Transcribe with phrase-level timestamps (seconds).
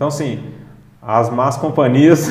[0.00, 0.42] Então, assim,
[1.02, 2.26] as más companhias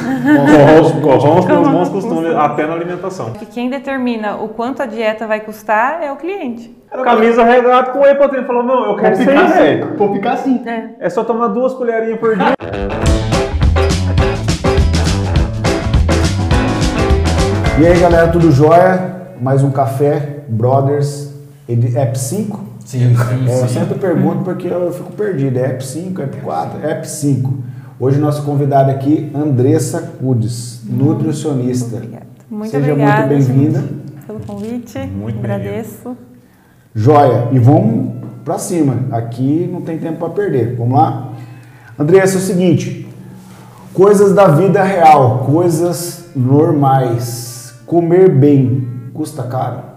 [1.04, 3.34] corrompem os bons costumes até na alimentação.
[3.34, 6.76] Que quem determina o quanto a dieta vai custar é o cliente.
[7.04, 8.44] Camisa regata com whey protein.
[8.46, 9.96] Falou, não, eu quero ficar assim.
[10.00, 10.64] Vou ficar assim.
[10.68, 10.96] É.
[11.00, 12.56] É só tomar duas colherinhas por dia.
[17.80, 19.36] E aí, galera, tudo jóia?
[19.40, 21.36] Mais um café, Brothers,
[21.96, 22.69] App 5.
[22.90, 23.74] Sim, sim, É, eu sim.
[23.76, 25.60] sempre pergunto porque eu fico perdido.
[25.60, 27.54] É App 5, App 4, App 5.
[28.00, 31.98] Hoje nosso convidado aqui, Andressa Cudes, nutricionista.
[31.98, 32.26] Obrigada.
[32.50, 33.84] Muito Seja obrigada, muito bem-vinda.
[34.26, 34.98] pelo convite.
[35.06, 36.18] Muito Agradeço.
[36.96, 37.50] Joia.
[37.52, 38.96] E vamos pra cima.
[39.12, 40.76] Aqui não tem tempo para perder.
[40.76, 41.34] Vamos lá?
[41.98, 43.08] Andressa, é o seguinte.
[43.94, 47.76] Coisas da vida real, coisas normais.
[47.86, 49.89] Comer bem custa caro?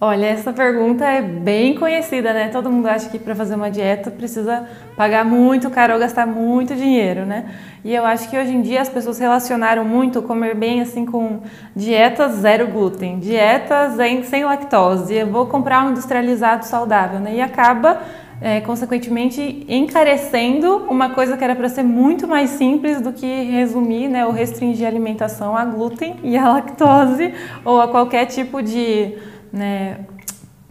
[0.00, 2.50] Olha, essa pergunta é bem conhecida, né?
[2.50, 4.64] Todo mundo acha que para fazer uma dieta precisa
[4.96, 7.46] pagar muito caro ou gastar muito dinheiro, né?
[7.84, 11.40] E eu acho que hoje em dia as pessoas relacionaram muito comer bem assim com
[11.74, 15.12] dietas zero glúten, dietas em- sem lactose.
[15.16, 17.34] Eu vou comprar um industrializado saudável, né?
[17.34, 17.98] E acaba
[18.40, 24.06] é, consequentemente encarecendo uma coisa que era para ser muito mais simples do que resumir,
[24.06, 29.16] né, ou restringir a alimentação a glúten e a lactose ou a qualquer tipo de
[29.52, 29.98] né,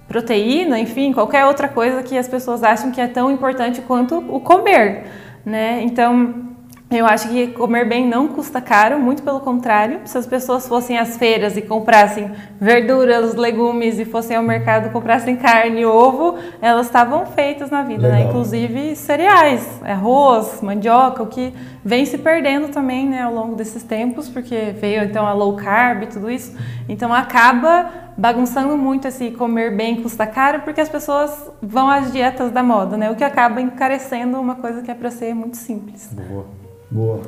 [0.07, 4.39] proteína, enfim, qualquer outra coisa que as pessoas acham que é tão importante quanto o
[4.39, 5.05] comer,
[5.45, 5.81] né?
[5.83, 6.47] Então,
[6.89, 9.99] eu acho que comer bem não custa caro, muito pelo contrário.
[10.05, 14.89] Se as pessoas fossem às feiras e comprassem verduras, legumes e fossem ao mercado e
[14.91, 18.23] comprassem carne e ovo, elas estavam feitas na vida, né?
[18.23, 24.29] Inclusive cereais, arroz, mandioca, o que vem se perdendo também, né, ao longo desses tempos,
[24.29, 26.55] porque veio então a low carb e tudo isso.
[26.87, 32.49] Então acaba bagunçando muito esse comer bem custa caro, porque as pessoas vão às dietas
[32.49, 33.11] da moda, né?
[33.11, 36.09] O que acaba encarecendo uma coisa que é para ser muito simples.
[36.13, 36.66] Boa.
[36.89, 37.21] Boa.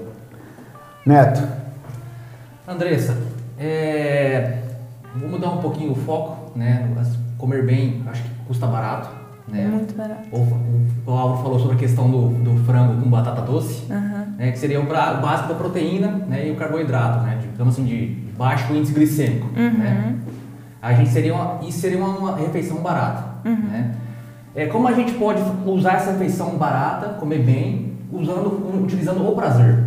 [1.05, 1.41] Neto,
[2.67, 3.17] Andressa,
[3.57, 4.59] é,
[5.15, 6.87] vou mudar um pouquinho o foco, né?
[7.37, 9.09] Comer bem, acho que custa barato,
[9.47, 9.65] né?
[9.67, 10.27] Muito barato.
[10.31, 13.85] O, o, o Álvaro falou sobre a questão do, do frango com batata doce,
[14.37, 14.51] né?
[14.51, 16.47] Que seria o, pra- o básico da proteína né?
[16.47, 17.39] e o carboidrato, né?
[17.41, 20.15] Digamos assim, de baixo índice glicêmico, né?
[20.81, 23.23] A gente seria uma, isso seria uma, uma refeição barata,
[23.69, 23.95] né?
[24.55, 29.83] É, como a gente pode usar essa refeição barata, comer bem, usando, utilizando o prazer?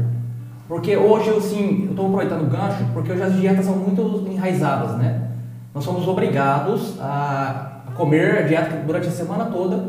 [0.68, 4.96] Porque hoje, assim, eu estou aproveitando o gancho, porque hoje as dietas são muito enraizadas,
[4.96, 5.28] né?
[5.74, 9.84] Nós somos obrigados a comer a dieta durante a semana toda,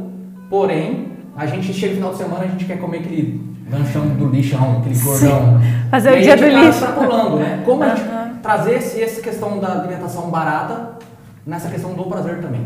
[0.49, 4.27] porém, a gente chega no final de semana, a gente quer comer aquele lanchão do
[4.27, 5.59] lixão, aquele gordão.
[5.89, 6.69] Fazer o dia do acaba lixo.
[6.69, 7.61] extrapolando, né?
[7.65, 8.03] Como a gente
[8.41, 10.97] trazer esse, essa questão da alimentação barata
[11.45, 12.61] nessa questão do prazer também.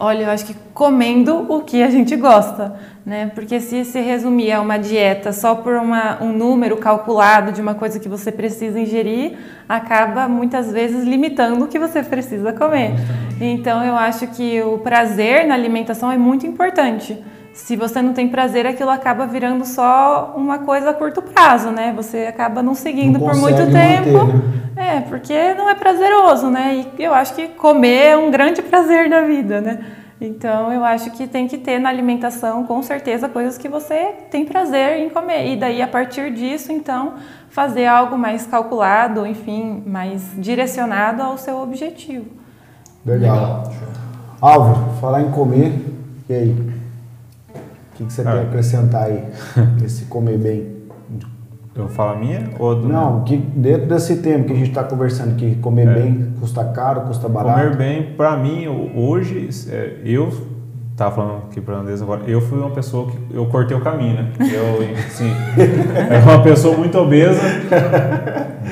[0.00, 3.32] Olha, eu acho que comendo o que a gente gosta, né?
[3.34, 7.74] Porque se se resumir a uma dieta só por uma, um número calculado de uma
[7.74, 9.36] coisa que você precisa ingerir,
[9.68, 12.92] acaba muitas vezes limitando o que você precisa comer.
[13.40, 17.20] Então, eu acho que o prazer na alimentação é muito importante.
[17.58, 21.92] Se você não tem prazer, aquilo acaba virando só uma coisa a curto prazo, né?
[21.94, 24.26] Você acaba não seguindo Não por muito tempo.
[24.26, 24.34] manter,
[24.74, 24.96] né?
[24.96, 26.86] É, porque não é prazeroso, né?
[26.96, 29.84] E eu acho que comer é um grande prazer da vida, né?
[30.20, 34.44] Então eu acho que tem que ter na alimentação, com certeza, coisas que você tem
[34.46, 35.52] prazer em comer.
[35.52, 37.14] E daí, a partir disso, então,
[37.50, 42.26] fazer algo mais calculado, enfim, mais direcionado ao seu objetivo.
[43.04, 43.64] legal.
[44.40, 45.72] Álvaro, falar em comer,
[46.28, 46.77] e aí?
[47.98, 48.32] O que, que você Ah.
[48.32, 49.24] quer acrescentar aí?
[49.84, 50.78] Esse comer bem.
[51.74, 54.82] Eu falar a minha ou do Não, que dentro desse tema que a gente está
[54.84, 57.60] conversando, que comer bem custa caro, custa barato.
[57.60, 58.66] Comer bem, pra mim,
[58.96, 60.28] hoje, é, eu
[60.96, 64.14] tava falando aqui pra Andresa agora, eu fui uma pessoa que eu cortei o caminho,
[64.14, 64.32] né?
[64.40, 65.30] Eu, assim,
[66.10, 67.40] era uma pessoa muito obesa,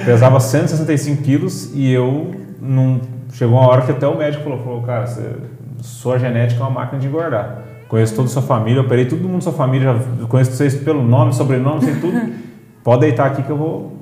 [0.05, 3.01] pesava 165 quilos e eu não.
[3.33, 5.37] Chegou uma hora que até o médico falou, falou cara, você-
[5.81, 7.63] sua genética é uma máquina de engordar.
[7.89, 11.03] Conheço toda a sua família, operei todo mundo da sua família, já conheço vocês pelo
[11.03, 12.21] nome, sobrenome, sei tudo.
[12.83, 13.97] Pode deitar aqui que eu vou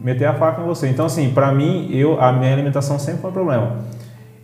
[0.00, 0.88] meter a faca em você.
[0.88, 3.76] Então, assim, pra mim, eu, a minha alimentação sempre foi um problema.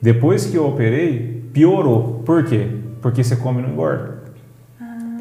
[0.00, 2.22] Depois que eu operei, piorou.
[2.24, 2.66] Por quê?
[3.02, 4.20] Porque você come e não engorda.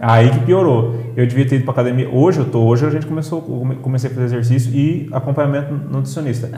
[0.01, 0.95] Aí que piorou.
[1.15, 2.09] Eu devia ter ido pra academia.
[2.09, 3.41] Hoje eu tô, hoje a gente começou,
[3.81, 6.49] comecei a fazer exercício e acompanhamento nutricionista.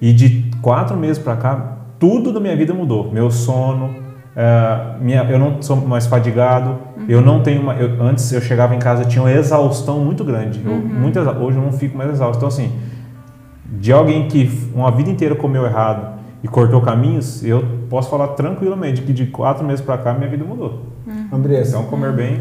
[0.00, 3.12] E de quatro meses pra cá, tudo da minha vida mudou.
[3.12, 3.94] Meu sono,
[4.36, 6.78] eh, minha, eu não sou mais fadigado.
[7.08, 10.60] Eu não tenho uma, eu- antes eu chegava em casa tinha uma exaustão muito grande.
[10.64, 12.36] Eu, muito exa- hoje eu não fico mais exausto.
[12.38, 12.72] Então assim,
[13.66, 19.02] de alguém que uma vida inteira comeu errado e cortou caminhos, eu posso falar tranquilamente
[19.02, 20.80] que de quatro meses pra cá minha vida mudou.
[21.32, 22.40] Andressa, Então comer bem,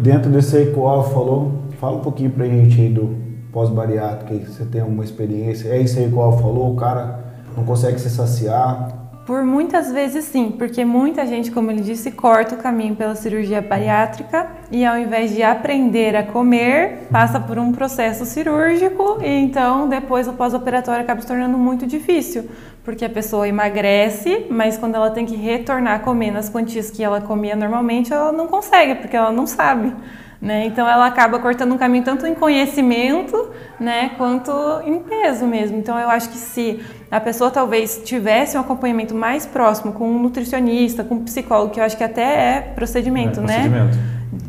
[0.00, 3.16] dentro desse aí que o falou, Fala um pouquinho pra gente aí do
[3.52, 5.68] pós-bariátrico, aí, você tem uma experiência.
[5.68, 7.18] É isso aí que o Al falou, o cara
[7.56, 9.01] não consegue se saciar.
[9.24, 13.62] Por muitas vezes sim, porque muita gente, como ele disse, corta o caminho pela cirurgia
[13.62, 19.88] bariátrica e ao invés de aprender a comer, passa por um processo cirúrgico e então
[19.88, 22.50] depois o pós-operatório acaba se tornando muito difícil,
[22.84, 27.04] porque a pessoa emagrece, mas quando ela tem que retornar a comer nas quantias que
[27.04, 29.94] ela comia normalmente, ela não consegue, porque ela não sabe.
[30.42, 30.66] Né?
[30.66, 34.50] Então ela acaba cortando um caminho tanto em conhecimento, né, quanto
[34.84, 35.78] em peso mesmo.
[35.78, 40.18] Então eu acho que se a pessoa talvez tivesse um acompanhamento mais próximo com um
[40.18, 43.98] nutricionista, com um psicólogo, que eu acho que até é procedimento, é, procedimento.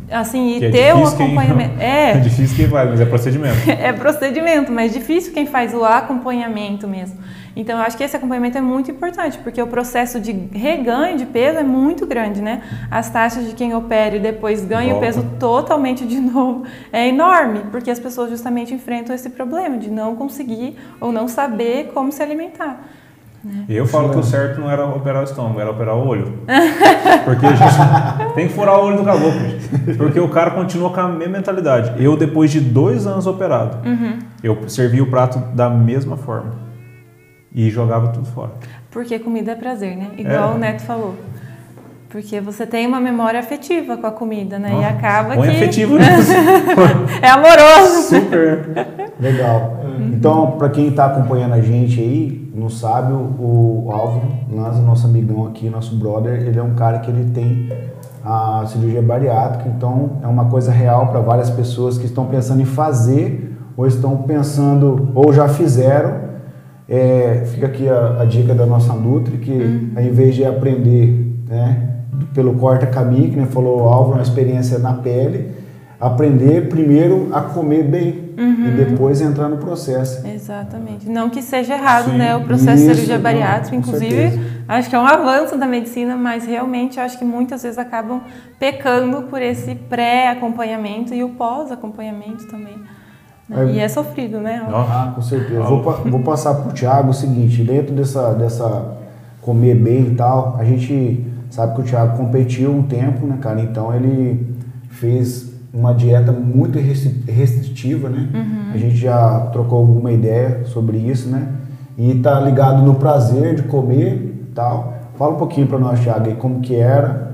[0.09, 1.77] Assim, e é ter um acompanhamento.
[1.77, 1.83] Quem...
[1.83, 2.11] É.
[2.11, 3.57] é difícil quem faz, mas é procedimento.
[3.69, 7.17] é procedimento, mas difícil quem faz o acompanhamento mesmo.
[7.55, 11.25] Então, eu acho que esse acompanhamento é muito importante, porque o processo de reganho de
[11.25, 12.63] peso é muito grande, né?
[12.89, 14.97] As taxas de quem opera e depois ganha Volta.
[14.97, 19.91] o peso totalmente de novo é enorme, porque as pessoas justamente enfrentam esse problema de
[19.91, 22.87] não conseguir ou não saber como se alimentar.
[23.43, 23.65] Né?
[23.67, 26.39] Eu falo que o certo não era operar o estômago, era operar o olho.
[27.25, 27.75] Porque a gente
[28.35, 29.41] tem que furar o olho do caboclo.
[29.97, 32.01] Porque o cara continua com a mesma mentalidade.
[32.01, 34.19] Eu, depois de dois anos operado, uhum.
[34.41, 36.51] eu servi o prato da mesma forma
[37.53, 38.51] e jogava tudo fora.
[38.89, 40.11] Porque comida é prazer, né?
[40.17, 40.55] Igual é.
[40.55, 41.15] o Neto falou.
[42.09, 44.69] Porque você tem uma memória afetiva com a comida, né?
[44.69, 45.49] Nossa, e acaba que...
[45.49, 46.31] afetivo nisso.
[47.21, 48.09] é amoroso.
[48.09, 48.87] Super.
[49.19, 49.81] Legal.
[49.83, 50.11] Uhum.
[50.13, 54.27] Então, para quem está acompanhando a gente aí, não sabe, o, o Álvaro,
[54.85, 57.69] nosso amigão aqui, nosso brother, ele é um cara que ele tem
[58.23, 62.65] a cirurgia bariátrica, então é uma coisa real para várias pessoas que estão pensando em
[62.65, 66.23] fazer ou estão pensando ou já fizeram
[66.87, 69.91] é, fica aqui a, a, dica da nossa Nutri, que uhum.
[69.95, 71.89] ao invés de aprender né,
[72.33, 75.51] pelo corta-caminho, que né, falou o Álvaro, uma experiência na pele,
[76.03, 78.67] aprender primeiro a comer bem uhum.
[78.67, 80.27] e depois entrar no processo.
[80.27, 81.09] Exatamente.
[81.09, 82.17] Não que seja errado, Sim.
[82.17, 82.35] né?
[82.35, 86.45] O processo Isso, de cirurgia bariátrica, inclusive, acho que é um avanço da medicina, mas
[86.45, 88.21] realmente acho que muitas vezes acabam
[88.59, 92.75] pecando por esse pré-acompanhamento e o pós-acompanhamento também.
[93.49, 94.61] É, e é sofrido, né?
[94.67, 95.61] Ah, com certeza.
[95.61, 98.97] Vou, vou passar para o Thiago o seguinte, dentro dessa, dessa
[99.41, 103.61] comer bem e tal, a gente sabe que o Thiago competiu um tempo, né, cara?
[103.61, 104.53] Então ele
[104.89, 108.29] fez uma dieta muito restritiva, né?
[108.33, 108.71] Uhum.
[108.73, 111.51] A gente já trocou alguma ideia sobre isso, né?
[111.97, 114.93] E tá ligado no prazer de comer e tal.
[115.17, 117.33] Fala um pouquinho para nós, Thiago, aí como que era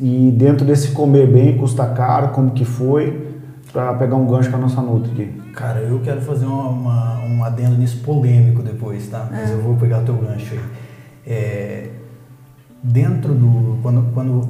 [0.00, 3.26] e dentro desse comer bem, custa caro, como que foi
[3.72, 5.52] para pegar um gancho com a nossa Nutri aqui.
[5.52, 9.28] Cara, eu quero fazer uma, uma, um adendo nisso polêmico depois, tá?
[9.30, 9.54] Mas é.
[9.54, 10.60] eu vou pegar o teu gancho aí.
[11.26, 11.88] É,
[12.86, 13.78] dentro do.
[13.82, 14.48] Quando, quando,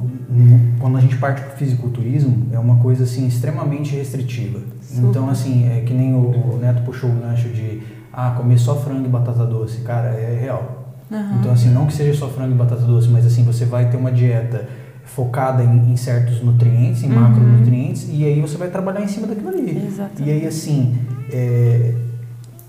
[0.79, 4.59] quando a gente parte para o fisiculturismo, é uma coisa assim extremamente restritiva.
[4.81, 5.07] Super.
[5.07, 7.81] Então, assim, é que nem o, o, Neto puxou o gancho de
[8.13, 9.81] ah, comer só frango e batata doce.
[9.81, 10.95] Cara, é real.
[11.09, 11.39] Uhum.
[11.39, 13.97] Então, assim, não que seja só frango e batata doce, mas assim, você vai ter
[13.97, 14.67] uma dieta
[15.03, 17.21] focada em, em certos nutrientes, em uhum.
[17.21, 19.85] macronutrientes, e aí você vai trabalhar em cima daquilo ali.
[19.87, 20.23] Exatamente.
[20.23, 20.97] E aí, assim,
[21.31, 21.93] é,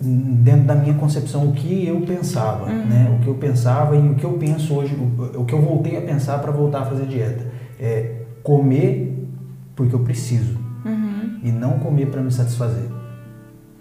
[0.00, 2.84] dentro da minha concepção, o que eu pensava, uhum.
[2.84, 3.16] né?
[3.18, 4.96] O que eu pensava e o que eu penso hoje,
[5.34, 7.46] o, que eu voltei a pensar para voltar a fazer dieta.
[7.80, 9.28] É comer
[9.74, 11.38] porque eu preciso uhum.
[11.42, 12.88] e não comer para me satisfazer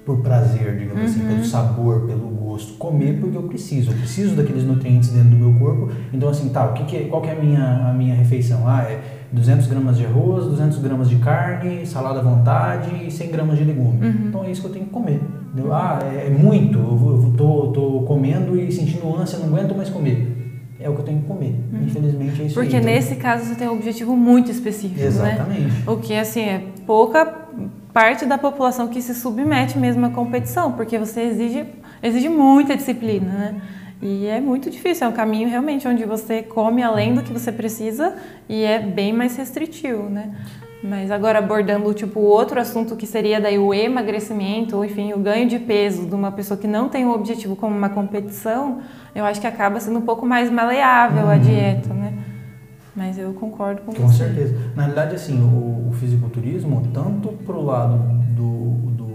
[0.05, 1.09] por prazer, digamos uhum.
[1.09, 1.43] assim, pelo uhum.
[1.43, 2.73] sabor, pelo gosto.
[2.77, 5.91] Comer porque eu preciso, eu preciso daqueles nutrientes dentro do meu corpo.
[6.13, 8.67] Então, assim, tá, o que, que é, qual que é a minha, a minha refeição?
[8.67, 13.31] Ah, é 200 gramas de arroz, 200 gramas de carne, salada à vontade e 100
[13.31, 14.05] gramas de legume.
[14.05, 14.27] Uhum.
[14.27, 15.21] Então, é isso que eu tenho que comer.
[15.53, 15.73] Entendeu?
[15.73, 20.37] Ah, é, é muito, eu tô, tô comendo e sentindo ânsia, não aguento mais comer
[20.79, 21.55] é o que eu tenho que comer.
[21.73, 21.83] Uhum.
[21.85, 22.93] Infelizmente é isso Porque aí, então.
[22.93, 25.07] nesse caso você tem um objetivo muito específico, né?
[25.07, 25.61] Exatamente.
[25.61, 25.83] né?
[25.87, 27.25] O que assim é pouca
[27.91, 31.65] parte da população que se submete mesmo à competição, porque você exige,
[32.01, 33.61] exige muita disciplina, né?
[34.01, 37.51] E é muito difícil, é um caminho realmente onde você come além do que você
[37.51, 38.15] precisa
[38.47, 40.35] e é bem mais restritivo, né?
[40.83, 45.49] Mas agora abordando tipo outro assunto que seria daí o emagrecimento, ou enfim, o ganho
[45.49, 48.79] de peso de uma pessoa que não tem o objetivo como uma competição,
[49.15, 51.31] eu acho que acaba sendo um pouco mais maleável uhum.
[51.31, 52.13] a dieta, né?
[52.95, 54.23] Mas eu concordo com, com você.
[54.25, 54.55] Com certeza.
[54.75, 57.97] Na realidade, assim, o, o fisiculturismo, tanto pro lado
[58.35, 59.07] do, do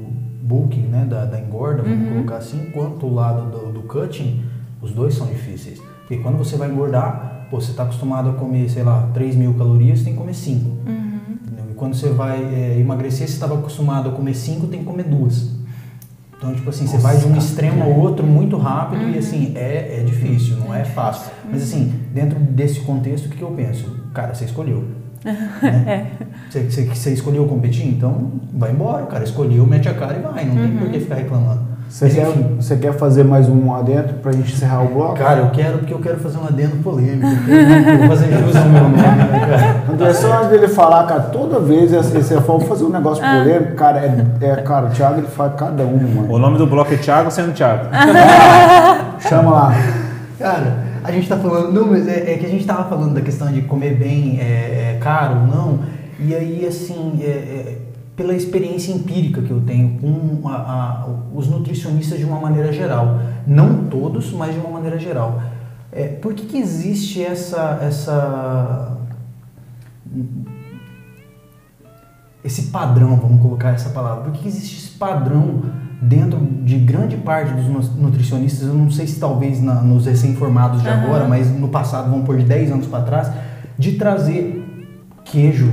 [0.42, 2.14] bulking, né, da, da engorda, vamos uhum.
[2.14, 4.42] colocar assim, quanto o lado do, do cutting,
[4.82, 5.80] os dois são difíceis.
[6.00, 9.54] Porque quando você vai engordar, pô, você está acostumado a comer, sei lá, 3 mil
[9.54, 10.68] calorias, você tem que comer 5.
[10.68, 11.12] Uhum.
[11.70, 15.04] E quando você vai é, emagrecer, você estava acostumado a comer 5, tem que comer
[15.04, 15.50] duas.
[16.36, 19.10] Então, tipo assim, Nossa, você vai de um extremo ao outro muito rápido uhum.
[19.10, 21.30] e assim, é, é difícil, não é fácil.
[21.48, 23.88] Mas assim, dentro desse contexto, o que, que eu penso?
[24.12, 24.84] Cara, você escolheu.
[25.22, 26.10] Né?
[26.50, 29.22] Você, você, você escolheu competir, então vai embora, cara.
[29.22, 30.44] Escolheu, mete a cara e vai.
[30.44, 31.61] Não tem por que ficar reclamando.
[31.92, 32.26] Você quer,
[32.58, 35.16] você quer fazer mais um adentro pra gente encerrar o bloco?
[35.18, 37.26] Cara, eu quero porque eu quero fazer um adendo polêmico.
[37.26, 39.92] Eu vou fazer jus ao meu nome, né, cara?
[39.92, 43.74] André, só antes dele falar, cara, toda vez esse- você for fazer um negócio polêmico,
[43.74, 46.32] cara, é, é, cara, o Thiago ele faz cada um, mano.
[46.32, 47.84] O nome do bloco é Thiago sendo Thiago.
[49.28, 49.74] Chama lá.
[50.38, 51.72] Cara, a gente tá falando.
[51.72, 54.94] Não, mas é, é que a gente tava falando da questão de comer bem é,
[54.94, 55.78] é caro ou não.
[56.18, 57.76] E aí, assim, é, é,
[58.16, 63.18] pela experiência empírica que eu tenho com a- a- os nutricionistas de uma maneira geral.
[63.46, 65.40] Não todos, mas de uma maneira geral.
[65.90, 68.96] É, por que, que existe essa, essa.
[72.44, 74.24] Esse padrão, vamos colocar essa palavra.
[74.24, 75.62] Por que, existe esse padrão
[76.00, 78.66] dentro de grande parte dos nu- nutricionistas?
[78.66, 82.36] Eu não sei se talvez na- nos recém-formados de agora, mas no passado, vamos pôr
[82.38, 83.30] de 10 anos para trás,
[83.78, 84.58] de trazer
[85.24, 85.70] queijo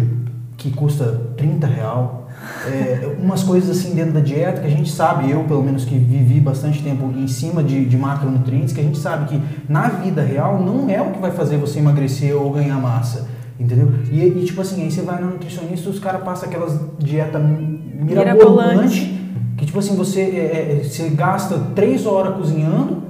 [0.57, 1.05] que custa
[1.35, 2.18] 30 real.
[2.67, 5.97] É, umas coisas assim dentro da dieta que a gente sabe, eu pelo menos que
[5.97, 10.21] vivi bastante tempo em cima de, de macronutrientes, que a gente sabe que na vida
[10.21, 13.27] real não é o que vai fazer você emagrecer ou ganhar massa.
[13.59, 13.91] Entendeu?
[14.09, 19.19] E, e, tipo assim, aí você vai no nutricionista os caras passam aquelas dieta mirabolante,
[19.57, 23.03] que tipo assim, você, é, é, você gasta três horas cozinhando,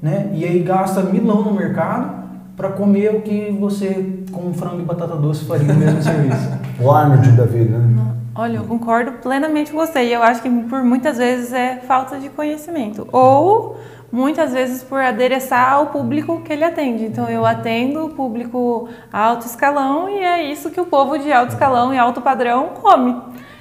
[0.00, 0.30] né?
[0.32, 2.18] E aí gasta milão no mercado
[2.56, 6.48] para comer o que você com frango e batata doce faria no mesmo serviço.
[6.80, 8.10] O Arnold da vida, né?
[8.40, 10.02] Olha, eu concordo plenamente com você.
[10.02, 13.06] E eu acho que por muitas vezes é falta de conhecimento.
[13.12, 13.76] Ou
[14.10, 17.04] muitas vezes por adereçar ao público que ele atende.
[17.04, 21.50] Então eu atendo o público alto escalão e é isso que o povo de alto
[21.50, 23.14] escalão e alto padrão come.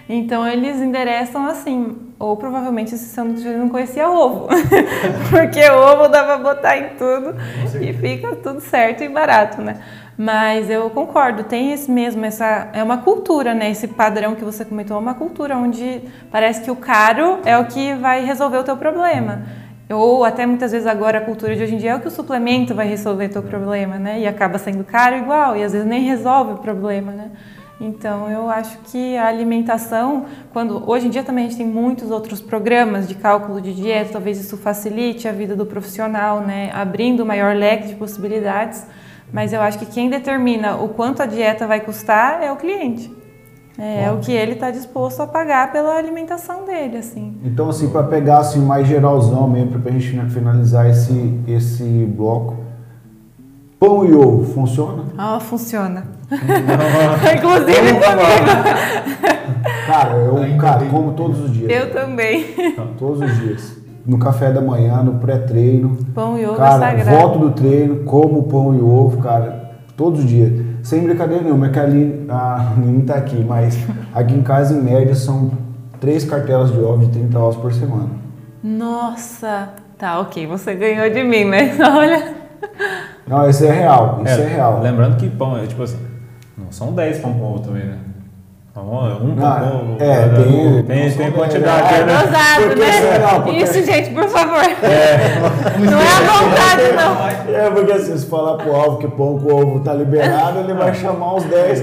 [0.07, 1.97] Então eles endereçam assim.
[2.17, 4.47] Ou provavelmente esse nutricionista não conhecia ovo.
[5.29, 7.35] Porque ovo dá pra botar em tudo
[7.81, 9.81] e fica tudo certo e barato, né?
[10.21, 13.71] Mas eu concordo, tem esse mesmo, essa é uma cultura, né?
[13.71, 17.63] Esse padrão que você comentou é uma cultura onde parece que o caro é o
[17.63, 19.43] que vai resolver o teu problema.
[19.89, 22.11] Ou até muitas vezes agora a cultura de hoje em dia é o que o
[22.11, 24.19] suplemento vai resolver o teu problema, né?
[24.19, 27.31] E acaba sendo caro igual, e às vezes nem resolve o problema, né?
[27.79, 32.11] Então eu acho que a alimentação, quando hoje em dia também a gente tem muitos
[32.11, 36.71] outros programas de cálculo de dieta, talvez isso facilite a vida do profissional, né?
[36.73, 38.85] Abrindo maior leque de possibilidades.
[39.31, 43.19] Mas eu acho que quem determina o quanto a dieta vai custar é o cliente.
[43.77, 47.37] É, é o que ele está disposto a pagar pela alimentação dele, assim.
[47.45, 52.57] Então, assim, para pegar assim, mais geralzão mesmo, pra gente finalizar esse, esse bloco.
[53.79, 55.05] Pão e ovo, funciona?
[55.17, 56.05] Ah, funciona.
[56.29, 59.39] Inclusive comigo.
[59.87, 61.71] Cara, eu cara, como todos os dias.
[61.71, 62.45] Eu também.
[62.97, 63.78] Todos os dias.
[64.09, 65.97] No café da manhã, no pré-treino.
[66.15, 67.09] Pão e ovo é Cara, sagrado.
[67.11, 70.51] volto do treino, como pão e ovo, cara, todos os dias.
[70.81, 73.77] Sem brincadeira nenhuma, é que a Aline, a Aline tá aqui, mas
[74.15, 75.51] aqui em casa, em média, são
[75.99, 78.09] três cartelas de ovo de 30 ovos por semana.
[78.63, 79.69] Nossa.
[79.97, 80.47] Tá, ok.
[80.47, 81.77] Você ganhou de mim, né?
[81.79, 82.33] Olha.
[83.27, 84.81] Não, isso é real, isso é, real.
[84.81, 85.99] Lembrando que pão é tipo assim,
[86.57, 87.97] não são 10 pão com ovo também, né?
[88.81, 89.95] Um Ah, ovo.
[89.99, 92.13] é, cada- tem- tem, tem, quantidade, né?
[92.13, 93.19] Dosado, Porque- né?
[93.19, 94.61] não, porque- Isso, gente, por favor.
[95.79, 97.55] Não é a vontade, não.
[97.55, 100.93] É, porque assim, se falar pro Alvo que pão com ovo tá liberado, ele vai
[100.93, 101.81] chamar uns 10.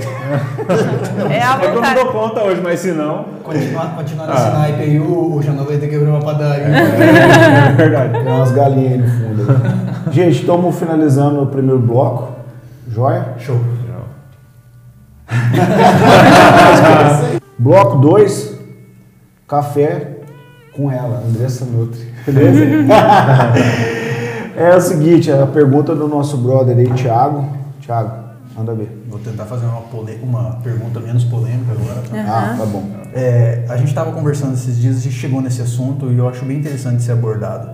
[1.31, 1.95] É a É que eu não vontade.
[1.97, 3.25] dou conta hoje, mas se não.
[3.45, 6.65] Continuar, continuar nesse naipe aí, o, o Janão vai ter que abrir uma padaria.
[6.67, 8.13] É verdade.
[8.25, 10.13] Tem umas galinhas aí no fundo.
[10.13, 12.33] Gente, estamos finalizando o primeiro bloco.
[12.89, 13.27] Joia?
[13.39, 13.61] Show.
[17.59, 18.59] Bloco 2,
[19.49, 20.19] café
[20.73, 22.07] com ela, Andressa Nutri.
[22.27, 22.65] Beleza?
[24.57, 27.47] é o seguinte, a pergunta do nosso brother aí, Thiago.
[27.81, 28.13] Thiago,
[28.57, 29.05] manda ver.
[29.09, 29.83] Vou tentar fazer uma,
[30.23, 32.03] uma pergunta menos polêmica agora.
[32.03, 32.25] tá?
[32.27, 32.85] Ah, tá bom.
[33.15, 36.45] É, a gente estava conversando esses dias, a gente chegou nesse assunto e eu acho
[36.45, 37.71] bem interessante ser abordado.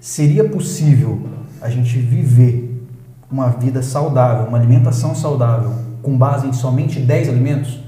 [0.00, 1.28] Seria possível
[1.60, 2.86] a gente viver
[3.30, 7.83] uma vida saudável, uma alimentação saudável, com base em somente 10 alimentos?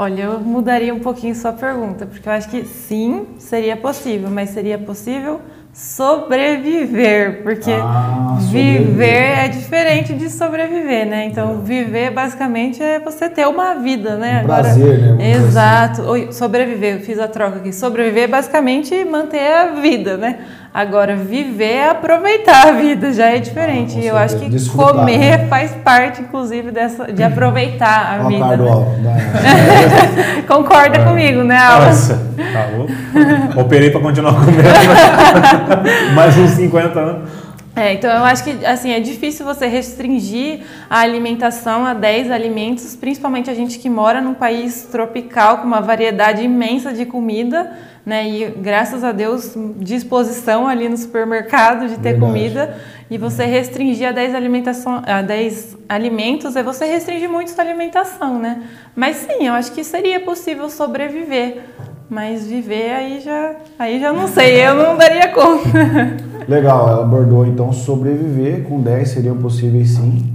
[0.00, 4.50] Olha, eu mudaria um pouquinho sua pergunta, porque eu acho que sim, seria possível, mas
[4.50, 5.40] seria possível
[5.72, 8.84] sobreviver, porque Ah, sobreviver.
[8.84, 11.24] viver é diferente de sobreviver, né?
[11.24, 14.42] Então, viver basicamente é você ter uma vida, né?
[14.42, 15.06] Um prazer, né?
[15.08, 16.02] Vamos dizer Exato.
[16.02, 17.72] Oi, sobreviver, eu fiz a troca aqui.
[17.72, 20.38] Sobreviver é basicamente manter a vida, né?
[20.72, 23.96] Agora, viver é aproveitar a vida, já é diferente.
[23.96, 24.48] Ah, e eu acho que.
[24.48, 25.46] Desfrutar, comer né?
[25.46, 28.44] faz parte, inclusive, dessa, de aproveitar a Ó, vida.
[28.44, 30.42] cara do né?
[30.46, 31.86] Concorda comigo, né, Alan?
[31.86, 32.14] Nossa,
[32.52, 33.60] tá louco.
[33.60, 34.62] Operei pra continuar comendo.
[36.14, 37.48] Mais uns 50 anos.
[37.78, 42.96] É, então eu acho que assim, é difícil você restringir a alimentação a 10 alimentos,
[42.96, 47.70] principalmente a gente que mora num país tropical com uma variedade imensa de comida,
[48.08, 48.26] né?
[48.26, 52.20] E graças a Deus, disposição ali no supermercado de ter Verdade.
[52.20, 52.76] comida.
[53.10, 58.38] E você restringir a 10, alimentação, a 10 alimentos é você restringir muito sua alimentação,
[58.38, 58.62] né?
[58.96, 61.64] Mas sim, eu acho que seria possível sobreviver.
[62.08, 65.68] Mas viver aí já, aí já não sei, eu não daria conta.
[66.48, 70.32] Legal, ela abordou então sobreviver com 10 seriam possíveis sim.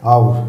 [0.00, 0.46] Algo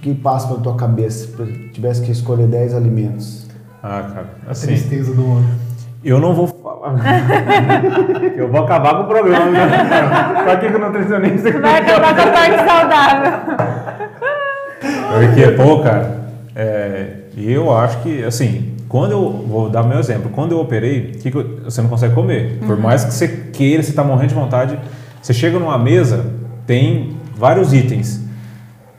[0.00, 3.48] que passa pela tua cabeça se tivesse que escolher 10 alimentos.
[3.82, 5.71] Ah, cara, A assim, tristeza do homem.
[6.04, 6.94] Eu não vou falar.
[8.36, 9.50] eu vou acabar com o programa.
[9.50, 10.42] Né?
[10.44, 11.50] Pra que o nutricionista...
[11.60, 13.32] Vai acabar com a parte saudável.
[15.12, 16.20] Porque, pô, cara,
[16.56, 17.06] é,
[17.36, 21.36] eu acho que, assim, quando eu vou dar meu exemplo, quando eu operei, que que
[21.36, 22.58] eu- você não consegue comer.
[22.66, 24.78] Por mais que você queira, você tá morrendo de vontade,
[25.20, 26.26] você chega numa mesa,
[26.66, 28.21] tem vários itens.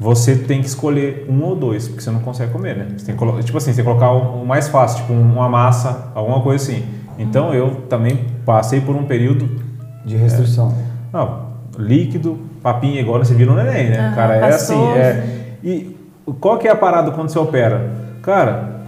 [0.03, 2.87] Você tem que escolher um ou dois, porque você não consegue comer, né?
[2.97, 6.11] Você tem que tipo assim, você tem que colocar o mais fácil, tipo uma massa,
[6.13, 6.83] alguma coisa assim.
[7.17, 9.49] Então eu também passei por um período
[10.03, 10.75] De restrição.
[11.13, 14.11] não, líquido, papinha igual você vira no neném, né?
[14.13, 14.73] Cara, é assim.
[14.73, 14.97] pastoso.
[14.97, 15.25] É,
[15.63, 15.95] e
[16.41, 17.89] qual que é a parada quando você opera?
[18.21, 18.81] Cara,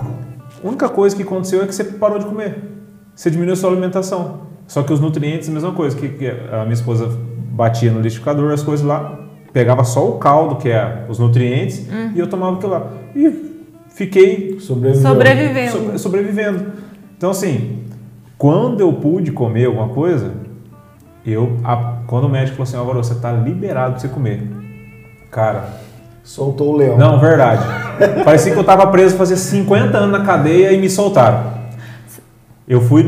[0.61, 2.61] a única coisa que aconteceu é que você parou de comer.
[3.15, 4.41] Você diminuiu a sua alimentação.
[4.67, 5.95] Só que os nutrientes, a mesma coisa.
[5.95, 7.09] Que, que a minha esposa
[7.51, 9.17] batia no liquidificador, as coisas lá,
[9.55, 12.87] pegava só o caldo, que é os nutrientes, e eu tomava aquilo lá.
[13.15, 13.53] E
[13.87, 14.59] fiquei.
[14.59, 15.71] Sobrevivendo.
[15.71, 16.65] sobre- sobrevivendo.
[17.17, 17.79] Então, assim,
[18.37, 20.33] quando eu pude comer alguma coisa,
[21.25, 24.43] eu, a- quando o médico falou assim, agora você está liberado para você comer.
[25.31, 25.69] Cara,
[26.21, 26.97] Soltou o leão.
[26.97, 27.63] não, verdade.
[28.25, 31.53] Parecia que eu estava preso fazia 50 anos na cadeia e me soltaram.
[32.67, 33.03] Eu fui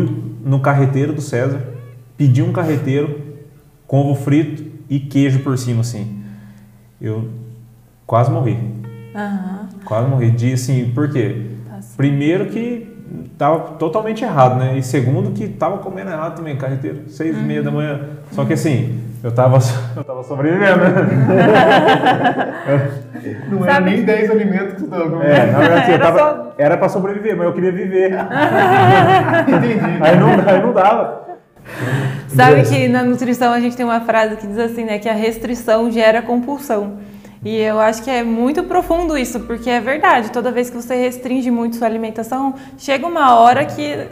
[0.45, 1.59] no carreteiro do César,
[2.15, 3.19] pedi um carreteiro
[3.85, 6.15] com ovo frito e queijo por cima, assim.
[7.01, 7.29] Eu
[8.05, 8.57] quase morri.
[9.15, 9.67] Aham.
[9.85, 10.31] Quase morri.
[10.31, 11.45] De assim, por quê?
[11.69, 11.79] Tá.
[11.95, 12.95] Primeiro que
[13.37, 14.77] tava totalmente errado, né?
[14.77, 17.99] E segundo que tava comendo errado também, carreteiro, seis e meia da manhã.
[18.31, 19.57] Só que assim, eu tava,
[19.95, 20.89] eu tava sobrevivendo, né?
[23.49, 25.23] Não era Sabe- nem 10 alimentos que você estava comendo.
[25.31, 28.11] É, na verdade, eu Era tava, só- era pra sobreviver, mas eu queria viver.
[29.47, 29.79] Entendi.
[30.01, 31.26] Aí não, aí não dava.
[32.35, 35.13] Sabe que na nutrição a gente tem uma frase que diz assim, né, que a
[35.13, 36.99] restrição gera compulsão.
[37.43, 40.95] E eu acho que é muito profundo isso, porque é verdade, toda vez que você
[40.95, 44.07] restringe muito sua alimentação, chega uma hora que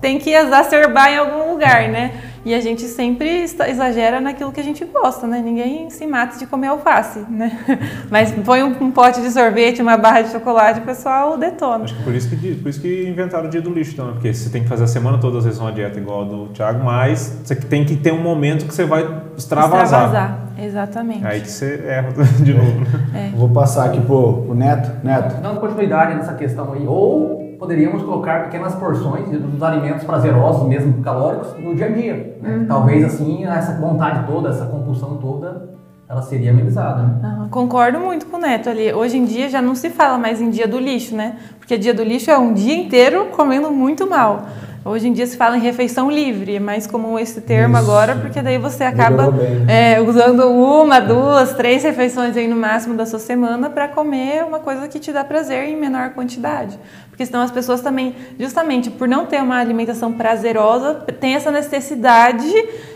[0.00, 2.12] tem que exacerbar em algum lugar, né?
[2.44, 5.42] E a gente sempre exagera naquilo que a gente gosta, né?
[5.44, 7.58] Ninguém se mata de comer alface, né?
[8.08, 11.84] Mas põe um, um pote de sorvete, uma barra de chocolate, o pessoal detona.
[11.84, 14.32] Acho que por isso que, por isso que inventaram o dia do lixo também, porque
[14.32, 16.82] você tem que fazer a semana toda, às vezes, uma dieta igual a do Thiago,
[16.82, 19.02] mas você tem que ter um momento que você vai
[19.36, 20.04] extravasar.
[20.04, 21.26] Extravasar, exatamente.
[21.26, 22.80] Aí que você erra de novo.
[23.12, 23.32] né?
[23.36, 25.04] Vou passar aqui pro, pro Neto.
[25.04, 31.02] Neto, Dando continuidade nessa questão aí, ou poderíamos colocar pequenas porções dos alimentos prazerosos, mesmo
[31.02, 32.36] calóricos, no dia a dia.
[32.40, 32.64] né?
[32.68, 35.68] Talvez assim, essa vontade toda, essa compulsão toda,
[36.08, 37.02] ela seria amenizada.
[37.02, 37.20] né?
[37.22, 38.92] Aham, Concordo muito com o Neto ali.
[38.92, 41.36] Hoje em dia já não se fala mais em dia do lixo, né?
[41.58, 44.46] Porque dia do lixo é um dia inteiro comendo muito mal.
[44.84, 47.84] Hoje em dia se fala em refeição livre, é mais comum esse termo Isso.
[47.84, 49.34] agora, porque daí você acaba
[49.68, 54.60] é, usando uma, duas, três refeições aí no máximo da sua semana para comer uma
[54.60, 56.78] coisa que te dá prazer em menor quantidade.
[57.10, 62.48] Porque senão as pessoas também, justamente por não ter uma alimentação prazerosa, tem essa necessidade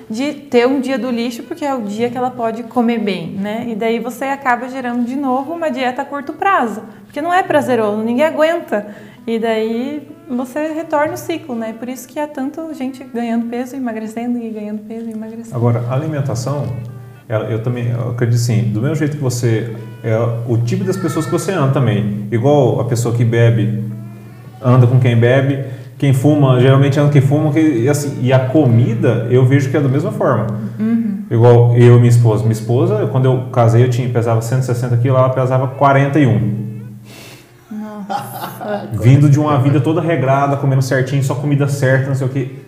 [0.08, 3.32] de ter um dia do lixo, porque é o dia que ela pode comer bem,
[3.32, 3.64] né?
[3.68, 7.42] E daí você acaba gerando de novo uma dieta a curto prazo, porque não é
[7.42, 8.94] prazeroso, ninguém aguenta.
[9.26, 11.74] E daí você retorna o ciclo, né?
[11.78, 15.54] Por isso que há tanta gente ganhando peso, emagrecendo e ganhando peso e emagrecendo.
[15.54, 16.66] Agora, a alimentação,
[17.28, 19.76] eu também eu acredito assim, do mesmo jeito que você.
[20.02, 20.16] É
[20.48, 22.26] o tipo das pessoas que você anda também.
[22.32, 23.84] Igual a pessoa que bebe,
[24.60, 25.64] anda com quem bebe,
[25.96, 29.70] quem fuma, geralmente anda com quem fuma, que, e, assim, e a comida eu vejo
[29.70, 30.46] que é da mesma forma.
[31.30, 32.42] Igual eu e minha esposa.
[32.42, 36.71] Minha esposa, quando eu casei, eu tinha, pesava 160 quilos, ela pesava 41.
[38.92, 42.58] Vindo de uma vida toda regrada, comendo certinho, só comida certa, não sei o que.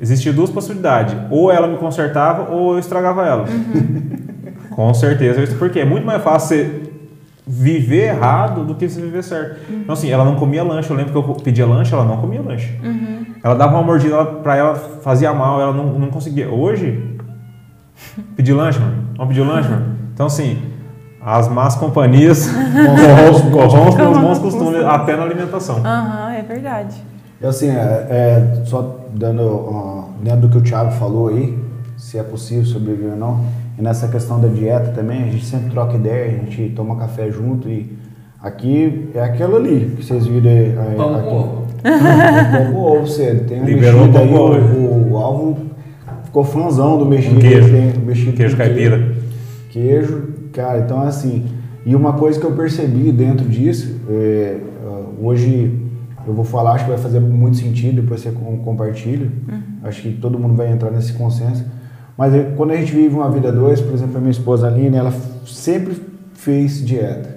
[0.00, 1.14] Existia duas possibilidades.
[1.30, 3.44] Ou ela me consertava ou eu estragava ela.
[4.70, 5.54] Com certeza.
[5.56, 6.82] Porque é muito mais fácil você
[7.46, 9.60] viver errado do que você viver certo.
[9.70, 10.90] Então, assim, ela não comia lanche.
[10.90, 12.78] Eu lembro que eu pedia lanche, ela não comia lanche.
[13.42, 16.48] Ela dava uma mordida ela, pra ela, fazia mal, ela não, não conseguia.
[16.48, 17.18] Hoje,
[18.36, 18.94] pedir lanche, mano.
[19.16, 19.96] Vamos pedir lanche, mano.
[20.14, 20.58] Então, assim,
[21.24, 22.48] as más companhias
[23.52, 25.78] corrompem os bons costumes, até na alimentação.
[25.84, 26.96] Aham, é verdade.
[27.40, 31.58] E assim, é, é, só dando ó, dentro do que o Thiago falou aí,
[31.96, 33.44] se é possível sobreviver ou não.
[33.78, 37.30] E nessa questão da dieta também, a gente sempre troca ideia, a gente toma café
[37.30, 37.96] junto e
[38.40, 40.94] aqui é aquilo ali que vocês viram aí.
[40.96, 41.28] Pão aqui.
[41.28, 41.66] com ovo.
[41.82, 43.48] Pão com ovo, cedo.
[43.48, 45.56] Tem um Liberou mexido aí, o, o Alvo
[46.24, 47.36] ficou fãzão do mexido.
[47.36, 47.70] Um queijo.
[47.70, 49.16] tem o mexido Queijo caipira.
[49.70, 51.46] Queijo, cara, então assim,
[51.84, 55.78] e uma coisa que eu percebi dentro disso, é, uh, hoje
[56.26, 59.28] eu vou falar, acho que vai fazer muito sentido, depois você com- compartilha,
[59.82, 61.64] acho que todo mundo vai entrar nesse consenso,
[62.16, 64.96] mas é, quando a gente vive uma vida dois, por exemplo, a minha esposa Aline,
[64.96, 65.12] ela
[65.46, 65.96] sempre
[66.34, 67.36] fez dieta,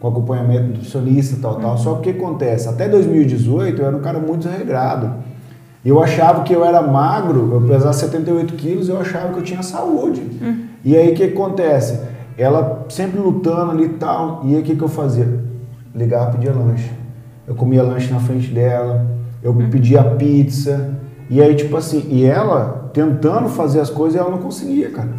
[0.00, 3.96] com acompanhamento nutricionista e tal, tal, só que o que acontece, até 2018 eu era
[3.96, 5.12] um cara muito regrado,
[5.84, 9.62] eu achava que eu era magro, eu pesava 78 quilos, eu achava que eu tinha
[9.62, 10.22] saúde.
[10.82, 12.00] E aí o que acontece?
[12.36, 15.28] Ela sempre lutando ali e tal, e aí o que, que eu fazia?
[15.94, 16.90] Ligava e pedia lanche.
[17.46, 19.06] Eu comia lanche na frente dela,
[19.42, 20.94] eu pedia pizza,
[21.30, 25.10] e aí tipo assim, e ela tentando fazer as coisas e ela não conseguia, cara.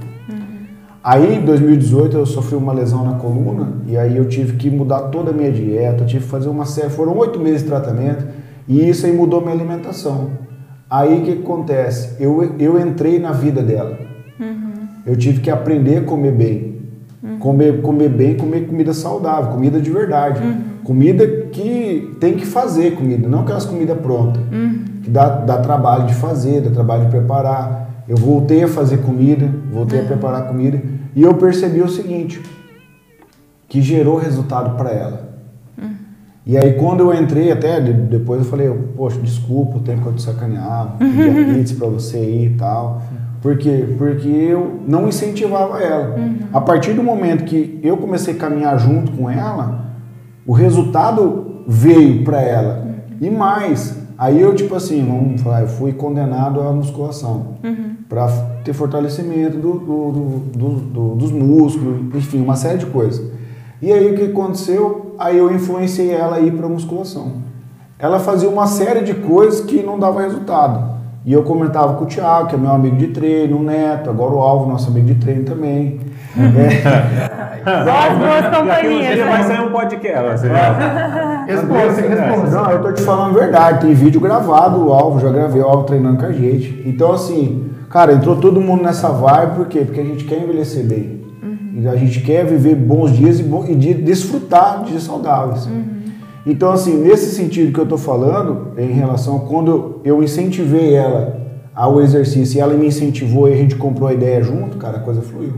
[1.03, 5.01] Aí, em 2018, eu sofri uma lesão na coluna e aí eu tive que mudar
[5.09, 8.25] toda a minha dieta, eu tive que fazer uma série, foram oito meses de tratamento
[8.67, 10.31] e isso aí mudou minha alimentação.
[10.89, 12.15] Aí o que, que acontece?
[12.19, 13.99] Eu, eu entrei na vida dela.
[15.05, 16.74] Eu tive que aprender a comer bem.
[17.39, 20.41] Comer, comer bem, comer comida saudável, comida de verdade.
[20.83, 24.41] Comida que tem que fazer comida, não aquelas comidas prontas.
[25.03, 28.03] Que dá, dá trabalho de fazer, dá trabalho de preparar.
[28.07, 30.81] Eu voltei a fazer comida, voltei a preparar comida.
[31.15, 32.41] E eu percebi o seguinte,
[33.67, 35.24] que gerou resultado para ela.
[36.45, 40.07] E aí quando eu entrei, até de- depois eu falei, poxa, desculpa o tempo que
[40.09, 43.01] eu te sacaneava, pedi a pizza pra você ir e tal.
[43.41, 43.85] Por quê?
[43.97, 46.15] Porque eu não incentivava ela.
[46.53, 49.85] A partir do momento que eu comecei a caminhar junto com ela,
[50.47, 52.85] o resultado veio pra ela.
[53.21, 57.55] E mais, aí eu tipo assim, vamos falar, eu fui condenado à musculação.
[58.09, 58.27] Pra
[58.63, 60.39] ter fortalecimento do- do-
[60.93, 63.31] do- dos músculos, enfim, uma série de coisas.
[63.81, 65.04] E aí o que aconteceu?
[65.17, 67.33] Aí eu influenciei ela a ir para musculação.
[67.97, 70.95] Ela fazia uma série de coisas que não dava resultado.
[71.25, 74.33] E eu comentava com o Thiago, que é meu amigo de treino, o Neto, agora
[74.33, 75.99] o Alvo, nosso amigo de treino também.
[76.37, 79.15] É, Só as duas companhias.
[79.15, 79.43] dias vai né?
[79.43, 80.47] sair um podcast.
[81.47, 82.61] Responsa, responsa.
[82.61, 85.65] Não, eu tô te falando a verdade, tem vídeo gravado, o Alvo, já gravei o
[85.65, 86.83] Alvo treinando com a gente.
[86.85, 89.79] Então, assim, cara, entrou todo mundo nessa vibe, por quê?
[89.79, 91.24] Porque a gente quer envelhecer bem.
[91.77, 95.67] E a gente quer viver bons dias e, bo- e de desfrutar de dias saudáveis.
[96.45, 101.43] Então, assim, nesse sentido que eu tô falando, em relação a quando eu incentivei ela
[101.75, 105.01] ao exercício e ela me incentivou e a gente comprou a ideia junto, cara, a
[105.01, 105.51] coisa fluiu.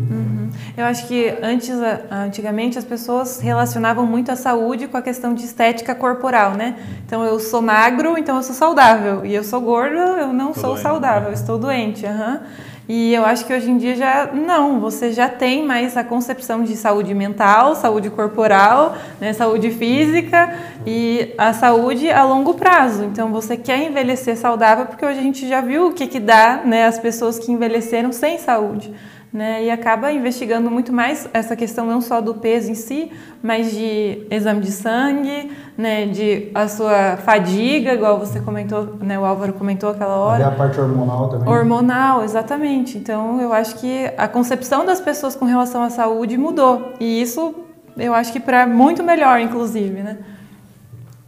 [0.75, 1.71] Eu acho que antes,
[2.09, 6.75] antigamente, as pessoas relacionavam muito a saúde com a questão de estética corporal, né?
[7.05, 9.25] Então, eu sou magro, então eu sou saudável.
[9.25, 12.05] E eu sou gordo, eu não Tô sou doente, saudável, estou doente.
[12.05, 12.41] aham.
[12.89, 16.63] E eu acho que hoje em dia já não, você já tem mais a concepção
[16.63, 23.03] de saúde mental, saúde corporal, né, saúde física e a saúde a longo prazo.
[23.03, 26.61] Então você quer envelhecer saudável porque hoje a gente já viu o que, que dá
[26.63, 28.93] né, as pessoas que envelheceram sem saúde.
[29.31, 33.11] Né, e acaba investigando muito mais essa questão não só do peso em si,
[33.43, 39.25] mas de exame de sangue, né, de a sua fadiga, igual você comentou, né, o
[39.25, 40.45] Álvaro comentou aquela hora.
[40.45, 41.53] Até a parte hormonal também.
[41.53, 42.97] Hormonal, exatamente.
[42.97, 46.93] Então, eu acho que a concepção das pessoas com relação à saúde mudou.
[46.97, 47.53] E isso,
[47.97, 50.17] eu acho que para muito melhor, inclusive, né?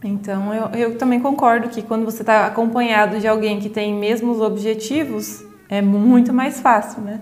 [0.02, 4.40] Então, eu, eu também concordo que quando você está acompanhado de alguém que tem mesmos
[4.40, 7.20] objetivos, é muito mais fácil, né?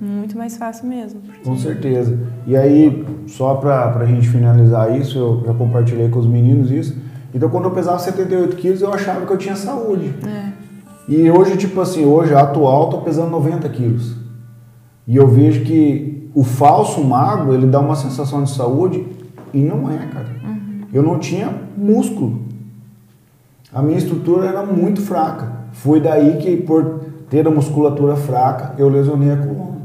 [0.00, 1.20] Muito mais fácil mesmo.
[1.20, 2.18] porque- Com certeza.
[2.46, 6.96] E aí, só pra, pra gente finalizar isso, eu já compartilhei com os meninos isso.
[7.34, 10.12] Então, quando eu pesava 78 quilos, eu achava que eu tinha saúde.
[10.26, 10.50] É.
[11.08, 14.16] E hoje, tipo assim, hoje, atual, tô pesando 90 quilos.
[15.06, 19.06] E eu vejo que o falso magro, ele dá uma sensação de saúde
[19.52, 20.28] e não é, cara.
[20.92, 22.42] Eu não tinha músculo.
[23.72, 25.52] A minha estrutura era muito fraca.
[25.72, 29.79] Foi daí que, por ter a musculatura fraca, eu lesionei a coluna.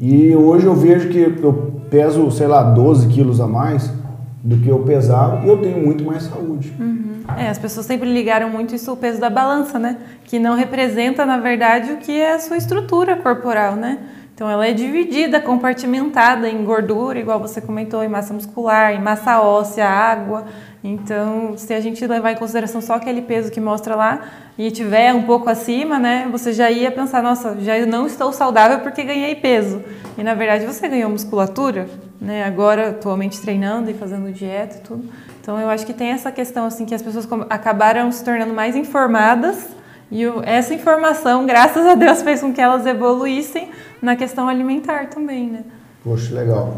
[0.00, 3.92] E hoje eu vejo que eu peso, sei lá, 12 quilos a mais
[4.42, 6.72] do que eu pesava e eu tenho muito mais saúde.
[7.36, 9.98] É, as pessoas sempre ligaram muito isso ao peso da balança, né?
[10.24, 13.98] Que não representa, na verdade, o que é a sua estrutura corporal, né?
[14.34, 19.40] Então ela é dividida, compartimentada em gordura, igual você comentou, em massa muscular, em massa
[19.40, 20.44] óssea, água.
[20.82, 24.20] Então, se a gente levar em consideração só aquele peso que mostra lá
[24.56, 28.78] e tiver um pouco acima, né, você já ia pensar, nossa, já não estou saudável
[28.80, 29.82] porque ganhei peso.
[30.16, 31.88] E na verdade você ganhou musculatura,
[32.20, 32.44] né?
[32.44, 35.04] Agora atualmente treinando e fazendo dieta e tudo.
[35.40, 38.76] Então eu acho que tem essa questão assim que as pessoas acabaram se tornando mais
[38.76, 39.68] informadas
[40.10, 45.50] E essa informação, graças a Deus, fez com que elas evoluíssem na questão alimentar também,
[45.50, 45.64] né?
[46.02, 46.74] Poxa, legal.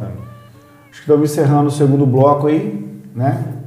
[0.91, 2.85] Acho que estamos encerrando o segundo bloco aí,
[3.15, 3.60] né?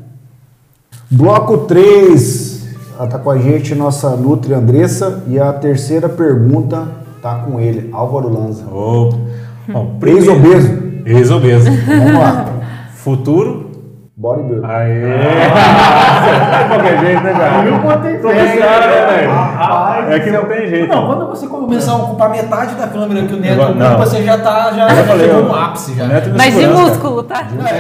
[1.14, 2.64] Bloco 3.
[2.98, 5.24] Ela tá com a gente, nossa Nutri Andressa.
[5.28, 6.88] E a terceira pergunta
[7.22, 8.66] tá com ele, Álvaro Lanza.
[8.72, 9.10] Oh.
[9.68, 10.72] Bom, Ex-obeso.
[11.06, 11.70] Ex-obeso.
[11.86, 12.46] Vamos lá.
[12.96, 13.72] Futuro.
[14.16, 14.70] Bodybuilder.
[14.70, 15.02] Aê!
[16.64, 17.80] de qualquer jeito, né, cara?
[17.80, 19.32] Quanto tem Tô fé, viciado, né, velho?
[19.68, 20.88] Rapaz É que não tem jeito.
[20.90, 23.98] Não, quando você começar a ocupar metade da câmera que o Neto ocupa, não.
[23.98, 26.06] você já tá, já, Eu já falei, chegou no ápice já.
[26.38, 27.44] Mas de músculo, tá?
[27.44, 27.78] cara.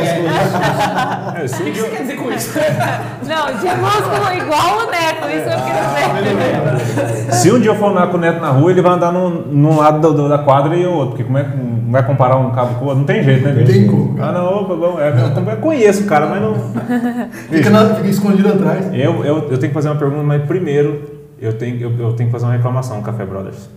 [1.38, 2.58] É, se O que eu- você quer dizer com isso?
[3.28, 7.32] Não, de músculo igual o Neto, isso eu queria dizer.
[7.34, 9.30] Se um dia eu for andar com o Neto na rua, ele vai andar num,
[9.30, 11.10] num lado do- do- da quadra e o outro.
[11.12, 13.00] Porque como é que não vai comparar um cabo com o outro?
[13.00, 13.72] Não tem jeito, né, Não bicho?
[13.72, 14.98] tem como, Ah, não, opa, bom.
[15.00, 16.54] É, eu, eu conheço o cara, mas não.
[17.50, 18.88] Fica, na- fica escondido atrás.
[18.93, 22.28] Eu, eu, eu tenho que fazer uma pergunta, mas primeiro eu tenho, eu, eu tenho
[22.30, 23.69] que fazer uma reclamação no Café Brothers.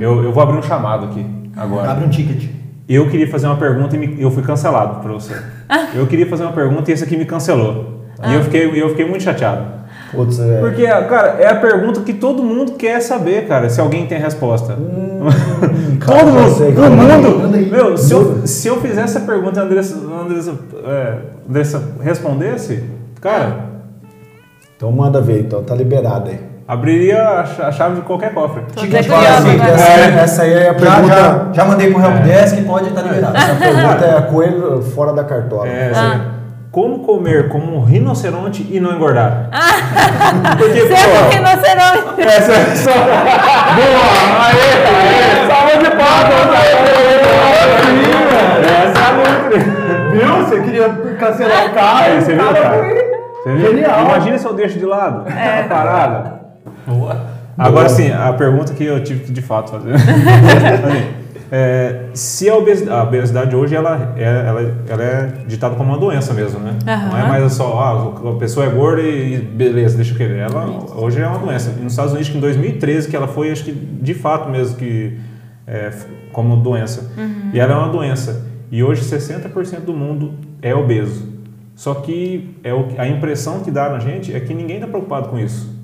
[0.00, 1.24] Eu, eu vou abrir um chamado aqui
[1.56, 1.90] agora.
[1.90, 2.50] Abre um ticket.
[2.88, 5.34] Eu queria fazer uma pergunta e me- eu fui cancelado pra você.
[5.94, 8.00] Eu queria fazer uma pergunta e esse aqui me cancelou.
[8.26, 9.64] E eu fiquei, eu fiquei muito chateado.
[10.12, 10.58] Putz, é.
[10.60, 14.20] Porque, cara, é a pergunta que todo mundo quer saber, cara, se alguém tem a
[14.20, 14.76] resposta.
[16.00, 16.90] cara, todo mundo, sei, o cara.
[16.90, 17.54] Manda mundo.
[17.54, 17.70] aí.
[17.70, 22.84] Meu, se eu, se eu fizesse a pergunta e a Andressa, Andressa, é, Andressa respondesse,
[23.20, 23.66] cara,
[24.76, 26.40] Então manda ver, então, tá liberado aí.
[26.72, 28.62] Abriria a cha- a chave de qualquer cofre.
[28.74, 29.70] Tô até curiosa vazio, agora.
[29.72, 31.14] Essa, essa aí é a Já, pergunta.
[31.14, 33.36] já, já mandei pro helpdesk, pode estar liberado.
[33.36, 35.66] Essa pergunta é coelho fora da cartola.
[35.68, 36.20] É, assim,
[36.70, 39.48] como comer como um rinoceronte e não engordar?
[40.56, 42.22] Porque, Você é um rinoceronte.
[42.22, 42.92] Essa é só.
[43.74, 44.06] Boa!
[44.46, 45.48] Aê, aê!
[45.48, 47.60] Salva de palmas!
[48.62, 50.16] Essa é a Nutri.
[50.18, 50.36] Viu?
[50.44, 52.04] Você queria cancelar o cara.
[52.06, 52.82] Aí, você viu, cara?
[53.42, 53.70] Você viu?
[53.70, 54.00] Genial.
[54.02, 56.39] Imagina se eu deixo de lado a parada.
[57.58, 59.94] Agora sim, a pergunta que eu tive que de fato fazer.
[61.52, 65.98] É, se a obesidade, a obesidade hoje ela é, ela, ela é ditada como uma
[65.98, 66.78] doença mesmo, né?
[66.86, 70.38] Não é mais só, ah, a pessoa é gorda e beleza, deixa eu querer.
[70.38, 71.74] Ela hoje é uma doença.
[71.76, 74.76] E nos Estados Unidos, que em 2013, que ela foi, acho que de fato mesmo,
[74.76, 75.18] que
[75.66, 75.90] é,
[76.32, 77.10] como doença.
[77.52, 78.46] E ela é uma doença.
[78.70, 81.28] E hoje 60% do mundo é obeso.
[81.74, 85.28] Só que é o, a impressão que dá na gente é que ninguém está preocupado
[85.28, 85.79] com isso.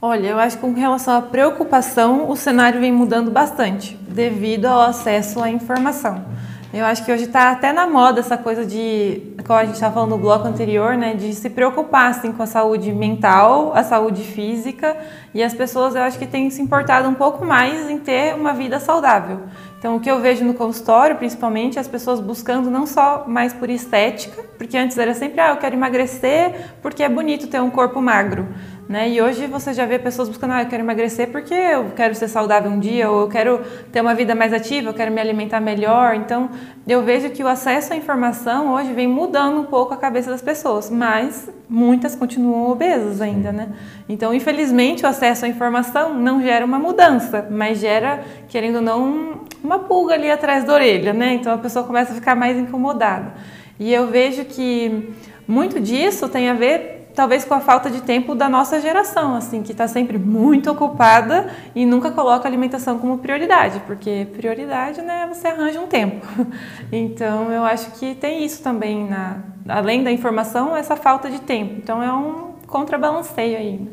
[0.00, 4.80] Olha, eu acho que com relação à preocupação, o cenário vem mudando bastante, devido ao
[4.80, 6.24] acesso à informação.
[6.72, 9.94] Eu acho que hoje está até na moda essa coisa de, como a gente estava
[9.94, 14.22] falando no bloco anterior, né, de se preocupar assim, com a saúde mental, a saúde
[14.22, 14.96] física,
[15.34, 18.52] e as pessoas eu acho que têm se importado um pouco mais em ter uma
[18.52, 19.40] vida saudável.
[19.78, 23.52] Então, o que eu vejo no consultório, principalmente, é as pessoas buscando não só mais
[23.52, 27.70] por estética, porque antes era sempre, ah, eu quero emagrecer porque é bonito ter um
[27.70, 28.46] corpo magro.
[28.88, 29.10] Né?
[29.10, 32.26] E hoje você já vê pessoas buscando, ah, eu quero emagrecer porque eu quero ser
[32.26, 33.60] saudável um dia, ou eu quero
[33.92, 36.14] ter uma vida mais ativa, eu quero me alimentar melhor.
[36.14, 36.48] Então,
[36.86, 40.40] eu vejo que o acesso à informação hoje vem mudando um pouco a cabeça das
[40.40, 43.68] pessoas, mas muitas continuam obesas ainda, né?
[44.08, 49.04] Então, infelizmente, o acesso à informação não gera uma mudança, mas gera, querendo ou não,
[49.04, 51.34] um- uma pulga ali atrás da orelha, né?
[51.34, 53.34] Então, a pessoa começa a ficar mais incomodada.
[53.78, 55.12] E eu vejo que
[55.46, 59.60] muito disso tem a ver talvez com a falta de tempo da nossa geração, assim,
[59.60, 65.28] que está sempre muito ocupada e nunca coloca a alimentação como prioridade, porque prioridade, né,
[65.28, 66.24] você arranja um tempo.
[66.92, 71.74] Então, eu acho que tem isso também, na, além da informação, essa falta de tempo.
[71.76, 73.88] Então, é um contrabalanceio aí.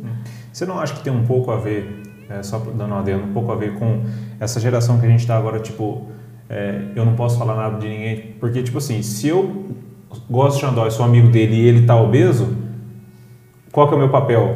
[0.54, 3.34] Você não acha que tem um pouco a ver, é, só dando uma adendo, um
[3.34, 4.04] pouco a ver com
[4.40, 6.06] essa geração que a gente está agora, tipo,
[6.48, 9.66] é, eu não posso falar nada de ninguém, porque, tipo assim, se eu
[10.30, 12.66] gosto do Xandó e sou amigo dele e ele tá obeso,
[13.76, 14.54] qual que é o meu papel?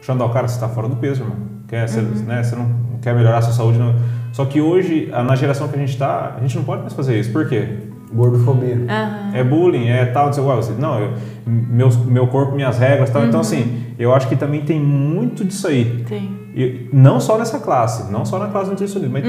[0.00, 1.36] Xandó, cara, você tá fora do peso, irmão.
[1.68, 2.66] Quer, você, né, você não
[3.02, 3.94] quer melhorar a sua saúde, não.
[4.32, 7.20] Só que hoje, na geração que a gente tá, a gente não pode mais fazer
[7.20, 7.30] isso.
[7.30, 7.68] Por quê?
[8.10, 8.86] Gordofobia.
[9.34, 10.80] É bullying, é tal, não sei o que.
[10.80, 11.12] Não, eu,
[11.46, 13.22] meu, meu corpo, minhas regras tal.
[13.26, 16.02] Então, assim, eu acho que também tem muito disso aí.
[16.08, 16.30] Tem.
[16.54, 19.24] E não só nessa classe, não só na classe nutricionista, mas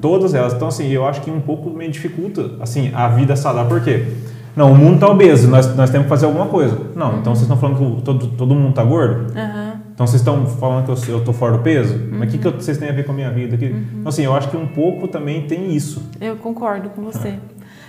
[0.00, 0.52] todas elas.
[0.52, 3.68] Então, assim, eu acho que um pouco me dificulta, assim, a vida saudável.
[3.70, 4.04] Por quê?
[4.54, 6.78] Não, o mundo tá obeso, nós, nós temos que fazer alguma coisa.
[6.94, 9.32] Não, então vocês estão falando que o- todo, todo mundo tá gordo?
[9.38, 9.80] Aham.
[9.94, 11.98] Então vocês estão falando que eu, eu tô fora do peso?
[12.10, 13.66] Mas o que, que eu- vocês têm a ver com a minha vida aqui?
[13.66, 16.02] Então, assim, eu acho que um pouco também tem isso.
[16.20, 17.34] Eu concordo com você.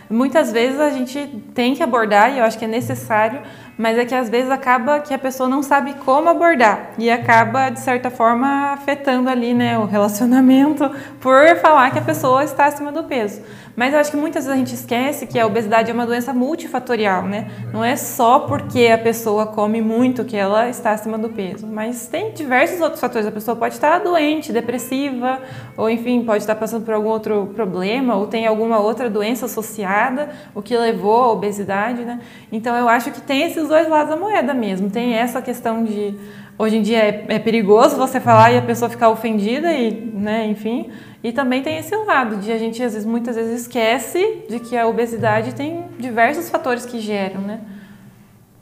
[0.10, 1.18] Muitas vezes a gente
[1.56, 3.40] tem que abordar, e eu acho que é necessário,
[3.78, 7.70] mas é que às vezes acaba que a pessoa não sabe como abordar e acaba,
[7.70, 12.92] de certa forma, afetando ali, né, o relacionamento por falar que a pessoa está acima
[12.92, 13.42] do peso.
[13.76, 16.32] Mas eu acho que muitas vezes a gente esquece que a obesidade é uma doença
[16.32, 17.50] multifatorial, né?
[17.74, 22.06] Não é só porque a pessoa come muito que ela está acima do peso, mas
[22.06, 23.26] tem diversos outros fatores.
[23.26, 25.40] A pessoa pode estar doente, depressiva,
[25.76, 30.30] ou enfim, pode estar passando por algum outro problema, ou tem alguma outra doença associada,
[30.54, 32.20] o que levou à obesidade, né?
[32.52, 34.90] Então eu acho que tem esses dois lados da moeda mesmo.
[34.90, 36.16] Tem essa questão de
[36.58, 40.48] hoje em dia é, é perigoso você falar e a pessoa ficar ofendida e, né,
[40.48, 40.90] enfim.
[41.24, 44.78] E também tem esse lado de a gente às vezes, muitas vezes esquece de que
[44.78, 47.62] a obesidade tem diversos fatores que geram, né?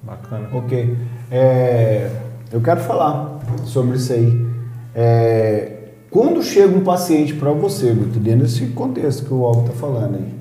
[0.03, 0.47] Bacana.
[0.53, 0.95] Ok.
[1.29, 2.09] É,
[2.51, 4.45] eu quero falar sobre isso aí.
[4.93, 5.77] É,
[6.09, 10.33] quando chega um paciente para você, dentro desse contexto que o Alvo tá falando aí,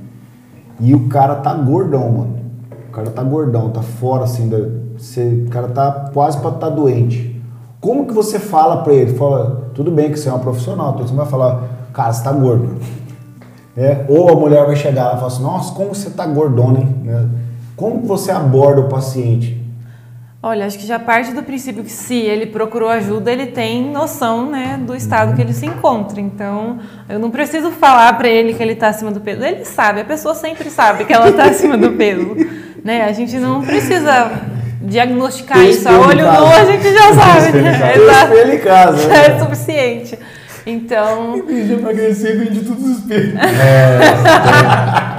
[0.81, 2.40] e o cara tá gordão, mano.
[3.01, 4.59] Cara tá gordão, tá fora assim, da,
[4.97, 7.41] você, o cara tá quase para estar tá doente.
[7.81, 9.15] Como que você fala para ele?
[9.15, 11.63] Fala, tudo bem que você é uma profissional, então você vai falar,
[11.95, 12.77] cara, você tá gordo.
[13.75, 16.95] É, ou a mulher vai chegar e falar assim, nossa, como você tá gordona, hein?
[17.07, 17.25] É,
[17.75, 19.60] como você aborda o paciente?
[20.43, 24.51] Olha, acho que já parte do princípio que se ele procurou ajuda, ele tem noção
[24.51, 26.19] né, do estado que ele se encontra.
[26.19, 26.79] Então,
[27.11, 29.45] eu não preciso falar para ele que ele está acima do peso.
[29.45, 32.35] Ele sabe, a pessoa sempre sabe que ela está acima do peso.
[32.83, 33.05] Né?
[33.05, 34.33] A gente não precisa
[34.81, 37.59] diagnosticar isso a olho nu, a gente já sabe.
[37.59, 37.97] Né?
[37.97, 38.33] Exato.
[38.33, 40.19] Ele casa, já é suficiente.
[40.65, 41.37] Então.
[41.37, 43.35] Emagrecer, emagrecer, vende tudo os espelhos.
[43.35, 43.99] É,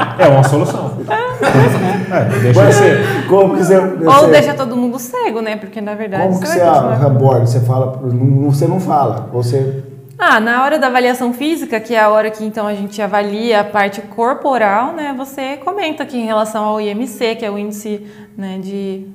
[0.19, 0.97] é uma solução.
[1.10, 3.28] É, deixa de ser.
[3.28, 5.56] Como que você, Ou deixa todo mundo cego, né?
[5.56, 6.24] Porque na verdade.
[6.24, 7.45] Como que você aborda?
[7.45, 9.84] Você fala, você não fala, você
[10.24, 13.62] ah, na hora da avaliação física, que é a hora que então a gente avalia
[13.62, 15.15] a parte corporal, né?
[15.17, 18.06] Você comenta aqui em relação ao IMC, que é o índice
[18.38, 19.08] né, de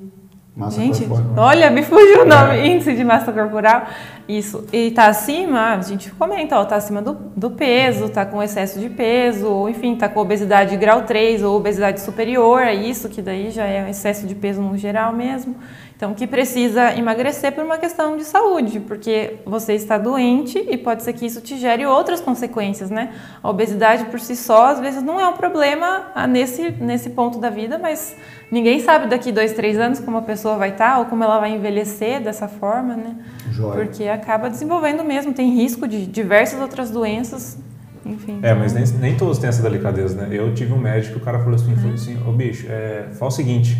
[0.57, 1.45] Massa gente, corporal.
[1.45, 2.65] olha, me fugiu o nome, é.
[2.65, 3.85] índice de massa corporal.
[4.27, 4.65] Isso.
[4.73, 8.79] E tá acima, a gente comenta, ó, tá acima do, do peso, tá com excesso
[8.79, 13.21] de peso, ou enfim, tá com obesidade grau 3 ou obesidade superior a isso, que
[13.21, 15.55] daí já é excesso de peso no geral mesmo.
[15.97, 21.01] Então, que precisa emagrecer por uma questão de saúde, porque você está doente e pode
[21.01, 23.15] ser que isso te gere outras consequências, né?
[23.41, 27.39] A obesidade por si só, às vezes, não é um problema ah, nesse, nesse ponto
[27.39, 28.15] da vida, mas
[28.51, 31.55] ninguém sabe daqui dois, três anos como a pessoa vai estar ou como ela vai
[31.55, 33.15] envelhecer dessa forma, né?
[33.49, 33.83] Joia.
[33.83, 37.57] Porque acaba desenvolvendo mesmo, tem risco de diversas outras doenças
[38.05, 40.29] enfim, é, mas nem, nem todos têm essa delicadeza, né?
[40.31, 43.33] Eu tive um médico, o cara falou assim, falou assim, ô bicho, é, fala o
[43.33, 43.75] seguinte,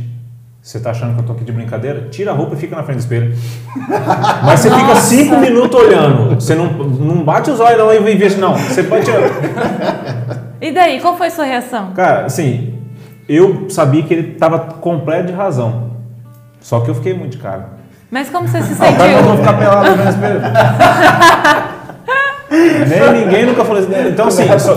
[0.67, 2.09] você tá achando que eu tô aqui de brincadeira?
[2.11, 3.33] Tira a roupa e fica na frente do espelho.
[4.43, 4.81] Mas você Nossa.
[4.81, 6.35] fica cinco minutos olhando.
[6.35, 8.53] Você não, não bate os olhos não e vê assim, não.
[8.53, 9.29] Você pode tirar.
[10.59, 11.93] E daí, qual foi a sua reação?
[11.93, 12.73] Cara, assim,
[13.29, 15.91] eu sabia que ele tava completo de razão.
[16.59, 17.69] Só que eu fiquei muito de cara.
[18.11, 19.01] Mas como você se sentiu?
[19.01, 20.41] Ah, eu vou ficar pelado no espelho.
[22.87, 23.89] Nem ninguém nunca falou isso.
[23.91, 24.75] Então, assim, só,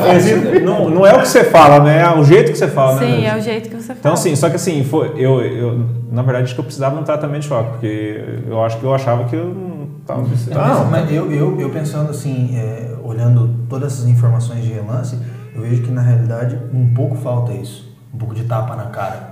[0.64, 2.02] não, não é o que você fala, né?
[2.02, 3.16] É o jeito que você fala, Sim, né?
[3.16, 3.98] Sim, é o jeito que você fala.
[3.98, 7.02] Então, assim, só que assim, foi, eu, eu, na verdade, acho que eu precisava de
[7.02, 10.56] um tratamento de choque, porque eu acho que eu achava que eu não estava precisando.
[10.56, 15.16] Não, mas eu, eu, eu pensando assim, é, olhando todas essas informações de relance,
[15.54, 17.90] eu vejo que na realidade um pouco falta isso.
[18.12, 19.30] Um pouco de tapa na cara.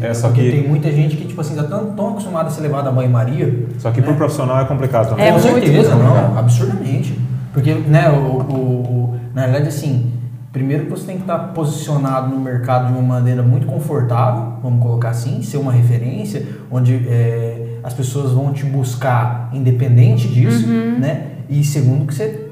[0.00, 0.50] É, Porque que...
[0.50, 3.66] tem muita gente que, tipo assim, tá tão, tão acostumada a ser levada a banho-maria.
[3.78, 4.06] Só que né?
[4.06, 5.26] pro profissional é complicado também.
[5.26, 7.17] É, Com certeza, não, absurdamente.
[7.58, 10.12] Porque, né, o, o, o, na verdade, assim,
[10.52, 14.80] primeiro que você tem que estar posicionado no mercado de uma maneira muito confortável, vamos
[14.80, 21.00] colocar assim, ser uma referência, onde é, as pessoas vão te buscar independente disso, uhum.
[21.00, 21.22] né?
[21.48, 22.48] E segundo que você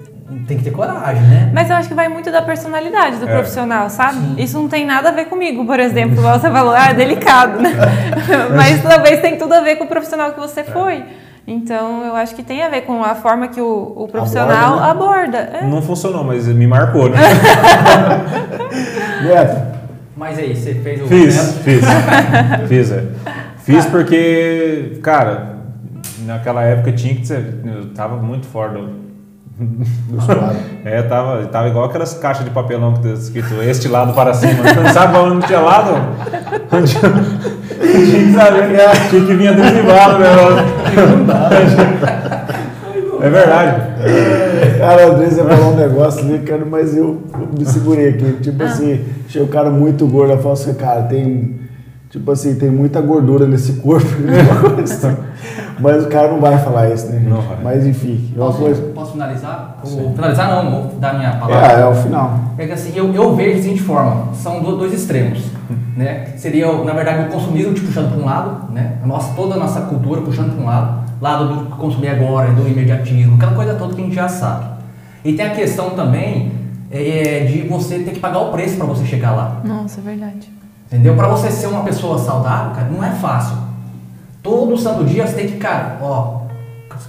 [0.48, 1.52] tem que ter coragem, né?
[1.54, 3.32] Mas eu acho que vai muito da personalidade do é.
[3.32, 4.18] profissional, sabe?
[4.18, 4.34] Sim.
[4.38, 7.62] Isso não tem nada a ver comigo, por exemplo, igual você falou, ah, é delicado,
[7.62, 7.70] né?
[8.56, 11.04] Mas talvez tem tudo a ver com o profissional que você foi.
[11.46, 14.82] Então, eu acho que tem a ver com a forma que o, o profissional aborda.
[14.82, 14.90] Né?
[14.90, 15.38] aborda.
[15.58, 15.66] É.
[15.68, 17.18] Não funcionou, mas me marcou, né?
[19.22, 19.76] Neto.
[20.16, 21.62] Mas aí, você fez o Fiz, método?
[21.62, 21.84] fiz.
[22.68, 23.04] fiz, é.
[23.58, 25.56] Fiz porque, cara,
[26.24, 27.60] naquela época tinha que ser.
[27.64, 29.05] Eu tava muito fora do.
[30.84, 34.52] é, tava, tava igual aquelas caixas de papelão que tá escrito este lado para cima.
[34.74, 35.92] Não sabe onde tinha lado?
[36.70, 37.10] Onde, tinha
[38.26, 40.28] que saber tinha que vir adesivado, né?
[43.22, 43.96] É verdade.
[44.78, 48.32] Cara, André, você falou um negócio ali, cara, mas eu, eu me segurei aqui.
[48.42, 48.66] Tipo ah.
[48.66, 50.34] assim, achei o cara muito gordo.
[50.34, 51.60] Eu falo assim, cara, tem.
[52.10, 54.06] Tipo assim, tem muita gordura nesse corpo.
[55.78, 57.18] Mas o cara não vai falar isso, né?
[57.18, 57.28] gente?
[57.28, 57.56] Não vai.
[57.62, 58.82] Mas enfim, é uma Posso, coisa.
[58.94, 59.76] posso finalizar?
[60.14, 61.72] Finalizar não, vou dar minha palavra.
[61.72, 62.38] É, é o final.
[62.56, 65.44] É que assim, eu, eu vejo da seguinte forma, são do- dois extremos,
[65.96, 66.28] né?
[66.36, 68.92] Seria, na verdade, o consumismo te puxando para um lado, né?
[69.02, 72.66] A nossa, toda a nossa cultura puxando para um lado, lado do consumir agora, do
[72.68, 74.64] imediatismo, aquela coisa toda que a gente já sabe.
[75.24, 76.52] E tem a questão também
[76.90, 80.48] é, de você ter que pagar o preço para você chegar lá, Nossa, é verdade.
[80.86, 81.14] entendeu?
[81.16, 83.65] Para você ser uma pessoa saudável, cara, não é fácil.
[84.46, 86.42] Todo santo dia você tem que, cara, ó,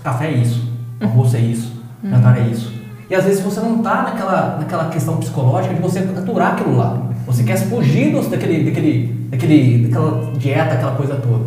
[0.03, 0.67] café é isso,
[0.99, 1.71] almoço é isso,
[2.03, 2.73] jantar é isso.
[3.09, 6.97] E às vezes você não tá naquela, naquela questão psicológica de você aturar aquilo lá.
[7.27, 11.45] Você quer fugir dos- daquele, daquele, daquele, daquela dieta, aquela coisa toda.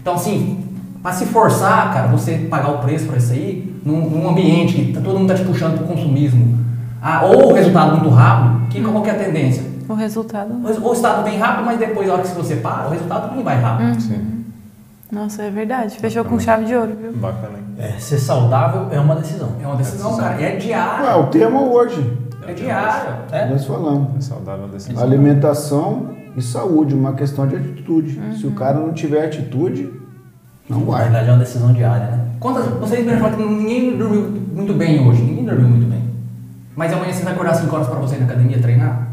[0.00, 0.64] Então, assim,
[1.02, 4.92] para se forçar, cara, você pagar o preço para isso aí, num, num ambiente que
[4.92, 6.56] tá- todo mundo tá te puxando pro consumismo,
[7.02, 9.64] ah, ou o resultado muito rápido, que qual que é a tendência?
[9.88, 10.52] O resultado.
[10.54, 13.28] O res- O resultado vem rápido, mas depois, na hora que você para, o resultado
[13.28, 14.00] também vai rápido.
[14.00, 14.41] Sim.
[15.12, 15.98] Nossa, é verdade.
[15.98, 17.12] Fechou com chave de ouro, viu?
[17.12, 17.58] Bacana?
[17.78, 19.50] É, ser saudável é uma decisão.
[19.62, 20.40] É uma decisão, cara.
[20.40, 21.16] É Ué, diária.
[21.18, 23.18] o tema hoje, É diária.
[23.30, 23.46] É?
[23.50, 24.16] nós falamos.
[24.16, 25.02] É saudável a decisão.
[25.02, 28.18] Alimentação e saúde, uma questão de atitude.
[28.38, 29.92] Se o cara não tiver atitude,
[30.66, 31.02] não Na vai.
[31.04, 32.24] verdade é uma decisão diária, né?
[32.40, 34.22] Quantas, vocês me falam que ninguém dormiu
[34.54, 35.22] muito bem hoje.
[35.22, 36.02] Ninguém dormiu muito bem.
[36.74, 39.08] Mas amanhã você vai acordar 5 horas para você ir na academia treinar?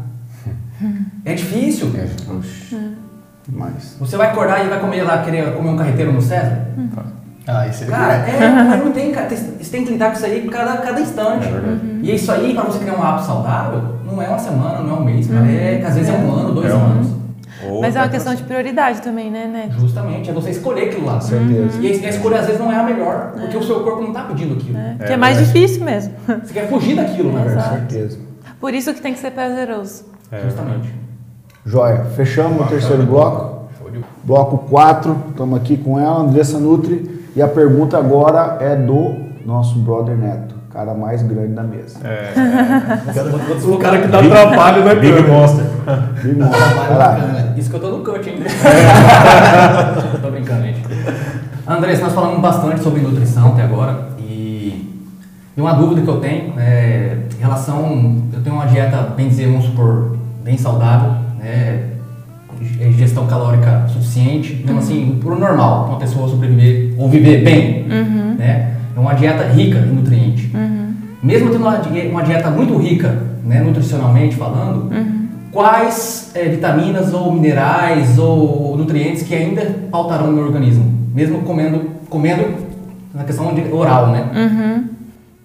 [1.26, 1.88] É difícil.
[1.94, 2.08] É,
[3.52, 3.58] oxe.
[3.74, 3.96] Mas.
[4.00, 6.66] Você vai acordar e vai comer lá, querer comer um carreteiro no César?
[7.46, 9.28] Ah, isso Cara, é, não tem, cara.
[9.28, 11.48] Você tem que lidar com isso aí cada, cada instante.
[11.48, 11.80] É verdade.
[12.02, 15.00] E isso aí, para você criar um hábito saudável, não é uma semana, não é
[15.00, 15.46] um mês, cara.
[15.50, 17.08] É, às vezes é um ano, dois É um anos.
[17.68, 19.80] Ou Mas é uma questão de prioridade também, né, Neto?
[19.80, 21.20] Justamente, é você escolher aquilo lá.
[21.20, 21.78] certeza.
[21.80, 24.22] E a escolha às vezes não é a melhor, porque o seu corpo não está
[24.24, 24.78] pedindo aquilo.
[24.78, 25.58] É, É que é mais verdade.
[25.60, 26.12] difícil mesmo.
[26.26, 27.68] Você quer fugir daquilo, na Com verdade.
[27.70, 28.18] certeza.
[28.60, 30.04] Por isso que tem que ser prazeroso.
[30.32, 30.94] É, Justamente.
[31.64, 32.04] Joia.
[32.16, 33.60] Fechamos o terceiro bloco.
[34.24, 37.20] Bloco 4, estamos aqui com ela, Andressa Nutri.
[37.34, 39.14] E a pergunta agora é do
[39.46, 41.98] nosso brother Neto, cara mais grande da mesa.
[42.04, 42.32] É,
[43.66, 45.64] O cara que Big- Big Monster.
[46.22, 46.60] Big Monster.
[46.88, 47.18] Vai lá.
[47.56, 48.36] Isso que eu tô no cut, hein?
[50.22, 50.82] tô brincando, gente.
[51.66, 54.98] Andrés, nós falamos bastante sobre nutrição até agora e,
[55.56, 58.16] e uma dúvida que eu tenho é em relação.
[58.32, 61.12] Eu tenho uma dieta, bem dizer, vamos supor, bem saudável,
[61.42, 61.84] né?
[62.96, 67.86] Gestão calórica suficiente, então assim, pro normal, uma pessoa sobreviver ou viver bem,
[68.38, 68.74] né?
[68.94, 70.50] É uma dieta rica em nutrientes.
[71.22, 74.90] Mesmo tendo uma die- uma dieta muito rica, né, nutricionalmente falando,
[75.52, 81.90] quais eh, vitaminas ou minerais ou nutrientes que ainda faltarão no meu organismo, mesmo comendo,
[82.10, 82.44] comendo
[83.14, 84.28] na questão de oral, né?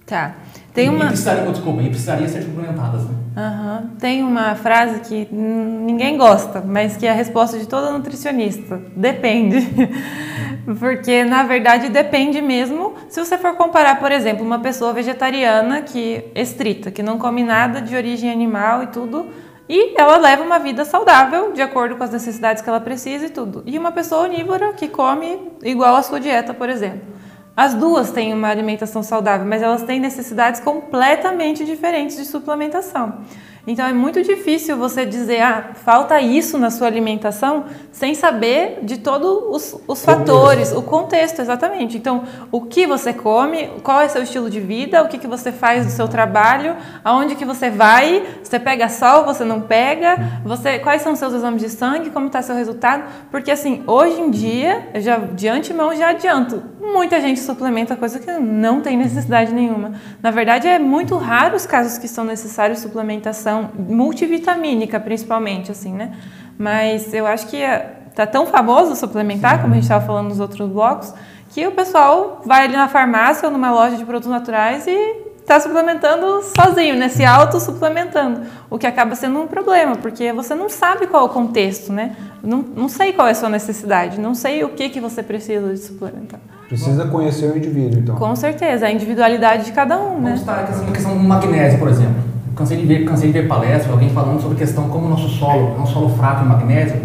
[0.05, 0.33] Tá.
[0.75, 1.05] Tem uma.
[1.05, 3.15] E precisaria, desculpa, e precisaria ser suplementadas, né?
[3.37, 3.89] Aham.
[3.97, 8.81] Tem uma frase que ninguém gosta, mas que é a resposta de toda nutricionista.
[8.95, 9.67] Depende.
[10.79, 12.93] Porque, na verdade, depende mesmo.
[13.07, 17.81] Se você for comparar, por exemplo, uma pessoa vegetariana que estrita, que não come nada
[17.81, 19.27] de origem animal e tudo,
[19.69, 23.29] e ela leva uma vida saudável, de acordo com as necessidades que ela precisa e
[23.29, 23.63] tudo.
[23.65, 27.15] E uma pessoa onívora que come igual a sua dieta, por exemplo.
[27.55, 33.21] As duas têm uma alimentação saudável, mas elas têm necessidades completamente diferentes de suplementação.
[33.67, 38.97] Então é muito difícil você dizer, ah, falta isso na sua alimentação, sem saber de
[38.97, 41.97] todos os, os fatores, o contexto, exatamente.
[41.97, 45.51] Então, o que você come, qual é seu estilo de vida, o que, que você
[45.51, 50.77] faz do seu trabalho, aonde que você vai, você pega sol, você não pega, você,
[50.79, 54.29] quais são os seus exames de sangue, como está seu resultado, porque assim, hoje em
[54.29, 59.51] dia, eu já de antemão já adianto, muita gente suplementa coisa que não tem necessidade
[59.51, 59.93] nenhuma.
[60.21, 66.11] Na verdade, é muito raro os casos que são necessários suplementação multivitamínica, principalmente, assim, né?
[66.57, 70.39] Mas eu acho que é- tá tão famoso suplementar, como a gente estava falando nos
[70.39, 71.13] outros blocos,
[71.49, 75.59] que o pessoal vai ali na farmácia ou numa loja de produtos naturais e está
[75.59, 77.07] suplementando sozinho, né?
[77.07, 78.41] Se auto-suplementando.
[78.69, 82.15] O que acaba sendo um problema, porque você não sabe qual é o contexto, né?
[82.41, 85.71] Não, não sei qual é a sua necessidade, não sei o que, que você precisa
[85.71, 86.39] de suplementar.
[86.67, 88.15] Precisa conhecer o indivíduo, então.
[88.15, 90.29] Com certeza, a individualidade de cada um, né?
[90.29, 92.34] Vamos estar aqui assim, questão do magnésio, por exemplo.
[92.55, 95.27] Cansei de ver, cansei de ver palestra, alguém falando sobre a questão como o nosso
[95.27, 97.01] solo é um solo fraco em magnésio,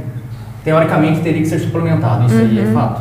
[0.63, 2.27] teoricamente teria que ser suplementado.
[2.27, 3.01] Isso aí é fato.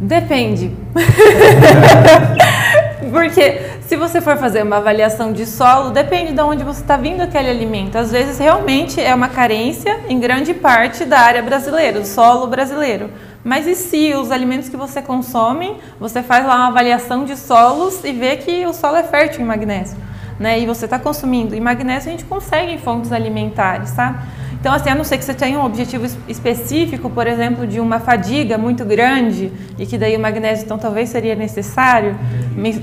[0.00, 0.72] Depende.
[3.12, 7.22] Porque se você for fazer uma avaliação de solo, depende de onde você está vindo
[7.22, 7.96] aquele alimento.
[7.96, 13.10] Às vezes realmente é uma carência em grande parte da área brasileira, do solo brasileiro.
[13.48, 18.04] Mas e se os alimentos que você consome, você faz lá uma avaliação de solos
[18.04, 19.96] e vê que o solo é fértil em magnésio?
[20.38, 20.60] né?
[20.60, 21.54] E você está consumindo.
[21.54, 24.24] E magnésio a gente consegue em fontes alimentares, tá?
[24.60, 28.00] Então, assim, a não ser que você tenha um objetivo específico, por exemplo, de uma
[28.00, 32.18] fadiga muito grande, e que daí o magnésio, então, talvez seria necessário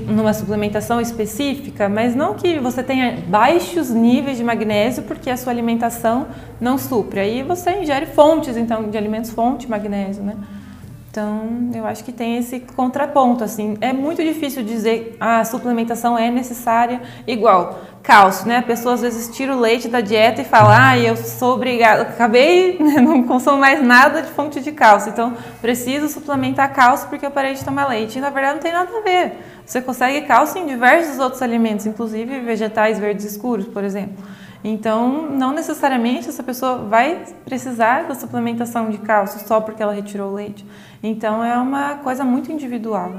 [0.06, 5.52] numa suplementação específica, mas não que você tenha baixos níveis de magnésio porque a sua
[5.52, 7.20] alimentação não supre.
[7.20, 10.34] Aí você ingere fontes, então, de alimentos fonte magnésio, né?
[11.16, 13.78] Então, eu acho que tem esse contraponto, assim.
[13.80, 18.58] É muito difícil dizer ah, a suplementação é necessária igual cálcio, né?
[18.58, 22.02] A pessoa às vezes tira o leite da dieta e fala, ah, eu sou obrigada,
[22.02, 27.24] acabei, né, não consumo mais nada de fonte de cálcio, então preciso suplementar cálcio porque
[27.24, 28.18] eu parei de tomar leite.
[28.18, 29.38] E na verdade não tem nada a ver.
[29.64, 34.22] Você consegue cálcio em diversos outros alimentos, inclusive vegetais verdes escuros, por exemplo.
[34.68, 40.32] Então, não necessariamente essa pessoa vai precisar da suplementação de cálcio só porque ela retirou
[40.32, 40.66] o leite.
[41.02, 43.12] Então, é uma coisa muito individual.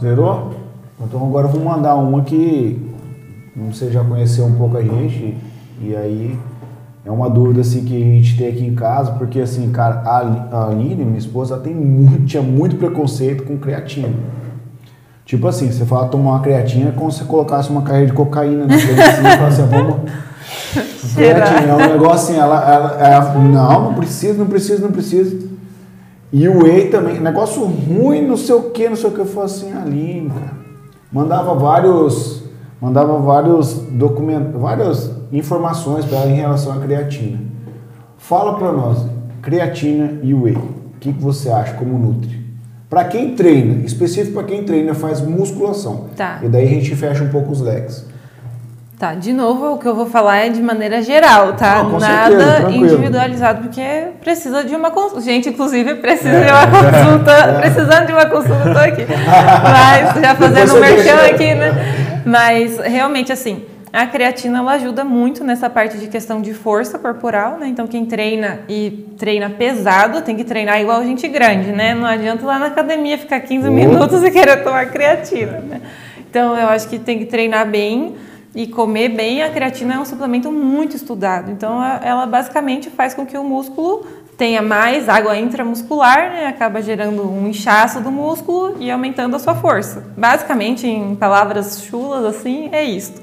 [0.00, 0.54] Zerou?
[1.00, 2.80] Então, agora eu vou mandar uma que
[3.56, 5.36] você já conheceu um pouco a gente
[5.80, 6.38] e aí
[7.04, 10.68] é uma dúvida assim que a gente tem aqui em casa, porque assim, cara, a
[10.68, 14.08] Aline, minha esposa, tem muito, tinha muito preconceito com creatina.
[15.24, 18.12] Tipo assim, você fala tomar uma creatina é como se você colocasse uma carreira de
[18.12, 19.96] cocaína na assim, e fala assim, vamos
[21.14, 25.53] Creatina é um negócio assim, ela, ela, ela, não, não precisa, não precisa, não precisa.
[26.36, 29.20] E o whey também, negócio ruim, não sei o que, não sei o que.
[29.20, 30.52] Eu falei assim, Aline, cara.
[31.12, 32.42] Mandava vários,
[32.80, 37.38] mandava vários documentos, várias informações para ela em relação à creatina.
[38.18, 39.06] Fala para nós,
[39.42, 42.44] creatina e whey, o que, que você acha como nutre?
[42.90, 46.06] Para quem treina, específico para quem treina, faz musculação.
[46.16, 46.40] Tá.
[46.42, 48.06] E daí a gente fecha um pouco os leques.
[48.98, 51.82] Tá, de novo, o que eu vou falar é de maneira geral, tá?
[51.82, 53.82] Não, Nada certeza, individualizado, porque
[54.20, 55.20] precisa de uma consulta.
[55.20, 56.44] Gente, inclusive, precisa é.
[56.46, 57.32] de uma consulta.
[57.32, 57.60] É.
[57.60, 59.04] Precisando de uma consulta, aqui.
[59.62, 62.22] Mas, já fazendo um merchan aqui, né?
[62.24, 67.58] Mas, realmente, assim, a creatina ela ajuda muito nessa parte de questão de força corporal,
[67.58, 67.66] né?
[67.66, 71.94] Então, quem treina e treina pesado tem que treinar igual gente grande, né?
[71.94, 75.80] Não adianta lá na academia ficar 15 minutos e querer tomar creatina, né?
[76.30, 78.14] Então, eu acho que tem que treinar bem
[78.54, 81.50] e comer bem, a creatina é um suplemento muito estudado.
[81.50, 86.46] Então, ela basicamente faz com que o músculo tenha mais água intramuscular, né?
[86.46, 90.04] acaba gerando um inchaço do músculo e aumentando a sua força.
[90.16, 93.14] Basicamente, em palavras chulas assim, é isso.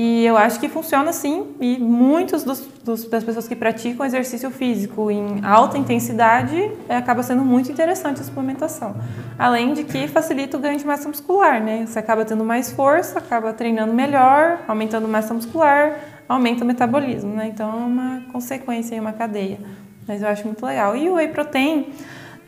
[0.00, 2.44] E eu acho que funciona sim, e dos,
[2.84, 8.24] das pessoas que praticam exercício físico em alta intensidade é, acaba sendo muito interessante a
[8.24, 8.94] suplementação.
[9.36, 11.84] Além de que facilita o ganho de massa muscular, né?
[11.84, 17.48] Você acaba tendo mais força, acaba treinando melhor, aumentando massa muscular, aumenta o metabolismo, né?
[17.48, 19.58] Então é uma consequência, uma cadeia.
[20.06, 20.96] Mas eu acho muito legal.
[20.96, 21.92] E o whey protein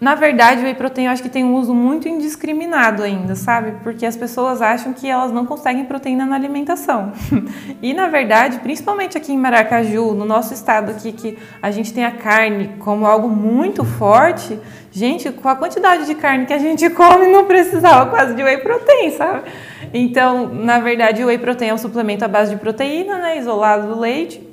[0.01, 3.73] na verdade, o whey protein eu acho que tem um uso muito indiscriminado ainda, sabe?
[3.83, 7.13] Porque as pessoas acham que elas não conseguem proteína na alimentação.
[7.83, 12.03] e na verdade, principalmente aqui em Maracaju, no nosso estado aqui, que a gente tem
[12.03, 14.59] a carne como algo muito forte,
[14.91, 18.57] gente, com a quantidade de carne que a gente come, não precisava quase de whey
[18.57, 19.51] protein, sabe?
[19.93, 23.39] Então, na verdade, o whey protein é um suplemento à base de proteína, né?
[23.39, 24.49] Isolado do leite.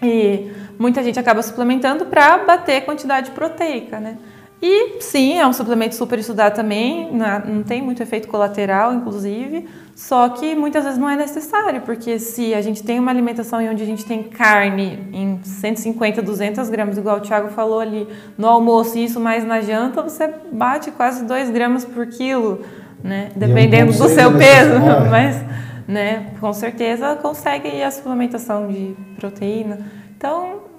[0.00, 4.16] E muita gente acaba suplementando para bater a quantidade proteica, né?
[4.62, 7.10] E sim, é um suplemento super estudado também,
[7.46, 12.52] não tem muito efeito colateral, inclusive, só que muitas vezes não é necessário, porque se
[12.52, 17.16] a gente tem uma alimentação onde a gente tem carne em 150, 200 gramas, igual
[17.16, 18.06] o Thiago falou ali,
[18.36, 22.60] no almoço e isso mais na janta, você bate quase 2 gramas por quilo,
[23.02, 23.30] né?
[23.34, 24.74] Dependendo do seu peso,
[25.10, 25.42] mas
[25.88, 29.78] né, com certeza consegue a suplementação de proteína.
[30.16, 30.69] Então,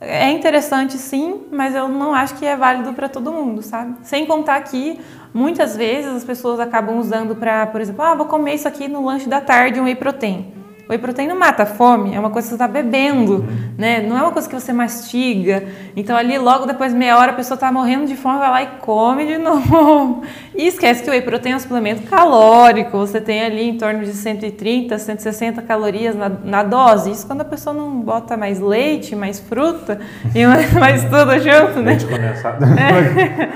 [0.00, 3.96] é interessante sim, mas eu não acho que é válido para todo mundo, sabe?
[4.02, 5.00] Sem contar que
[5.34, 9.04] muitas vezes as pessoas acabam usando para, por exemplo, ah, vou comer isso aqui no
[9.04, 10.52] lanche da tarde, um whey protein.
[10.88, 13.44] Whey protein não mata a fome, é uma coisa que você está bebendo,
[13.76, 14.00] né?
[14.00, 15.68] Não é uma coisa que você mastiga.
[15.94, 18.62] Então ali logo depois de meia hora a pessoa está morrendo de fome, vai lá
[18.62, 20.22] e come de novo.
[20.58, 22.98] E esquece que o whey protein é um suplemento calórico.
[22.98, 27.12] Você tem ali em torno de 130, 160 calorias na, na dose.
[27.12, 30.00] Isso quando a pessoa não bota mais leite, mais fruta
[30.34, 30.44] e
[30.76, 31.92] mais, tudo junto, né?
[31.92, 32.66] Leite condensado.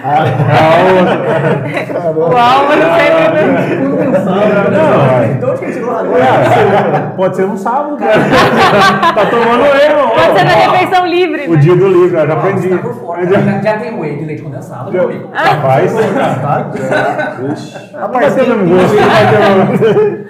[0.02, 1.92] É.
[1.92, 3.42] o álcool sempre...
[3.90, 4.70] Condensado.
[4.70, 7.12] Não, então que tirou agora?
[7.16, 8.14] Pode ser no sábado, cara.
[9.14, 10.10] tá tomando erro.
[10.10, 11.46] Pode ser na refeição livre.
[11.48, 11.60] O né?
[11.60, 12.68] dia do livro, já aprendi.
[12.68, 15.28] Tá já, já tem whey de leite condensado, meu amigo.
[15.32, 15.92] Rapaz.
[17.94, 18.96] Rapaz, você não gosto.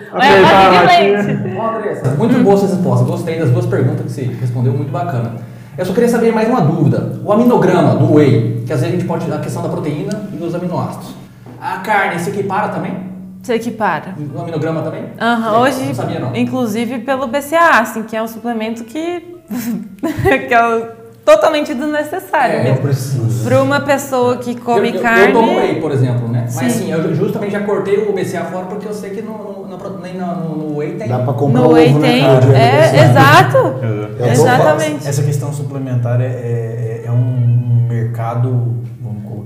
[2.18, 3.04] Muito boa sua resposta.
[3.04, 5.32] Gostei das duas perguntas que você respondeu, muito bacana.
[5.76, 7.18] Eu só queria saber mais uma dúvida.
[7.24, 10.36] O aminograma do whey, que às vezes a gente pode a questão da proteína e
[10.36, 11.14] dos aminoácidos.
[11.60, 13.10] A carne se equipara também?
[13.42, 14.14] Se equipara.
[14.16, 15.04] No aminograma também?
[15.20, 16.36] Aham, Não hoje, sabia não.
[16.36, 19.20] inclusive pelo BCA, assim, que é um suplemento que,
[20.48, 20.92] que é
[21.24, 22.56] totalmente desnecessário.
[22.56, 23.44] É, Eu preciso.
[23.44, 25.26] Para uma pessoa que come eu, eu, carne.
[25.28, 26.46] Eu tomo whey, por exemplo, né?
[26.48, 26.56] Sim.
[26.62, 29.98] Mas assim, eu justamente já cortei o BCA fora porque eu sei que no, no,
[30.00, 31.08] nem no, no, no whey tem.
[31.08, 32.22] Dá pra comprar No whey tem.
[32.22, 33.10] cara, de É, aniversário.
[33.10, 34.30] exato.
[34.30, 35.08] Exatamente.
[35.08, 38.74] Essa questão suplementar é, é, é um mercado,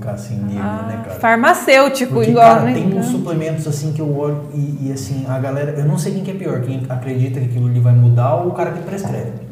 [0.07, 1.19] colocar assim, negro, Ah, né, cara?
[1.19, 2.73] farmacêutico, Porque, igual, cara, né?
[2.73, 6.13] tem uns suplementos assim que eu olho e, e, assim, a galera, eu não sei
[6.13, 8.79] quem que é pior, quem acredita que aquilo ali vai mudar ou o cara que
[8.83, 9.31] prescreve.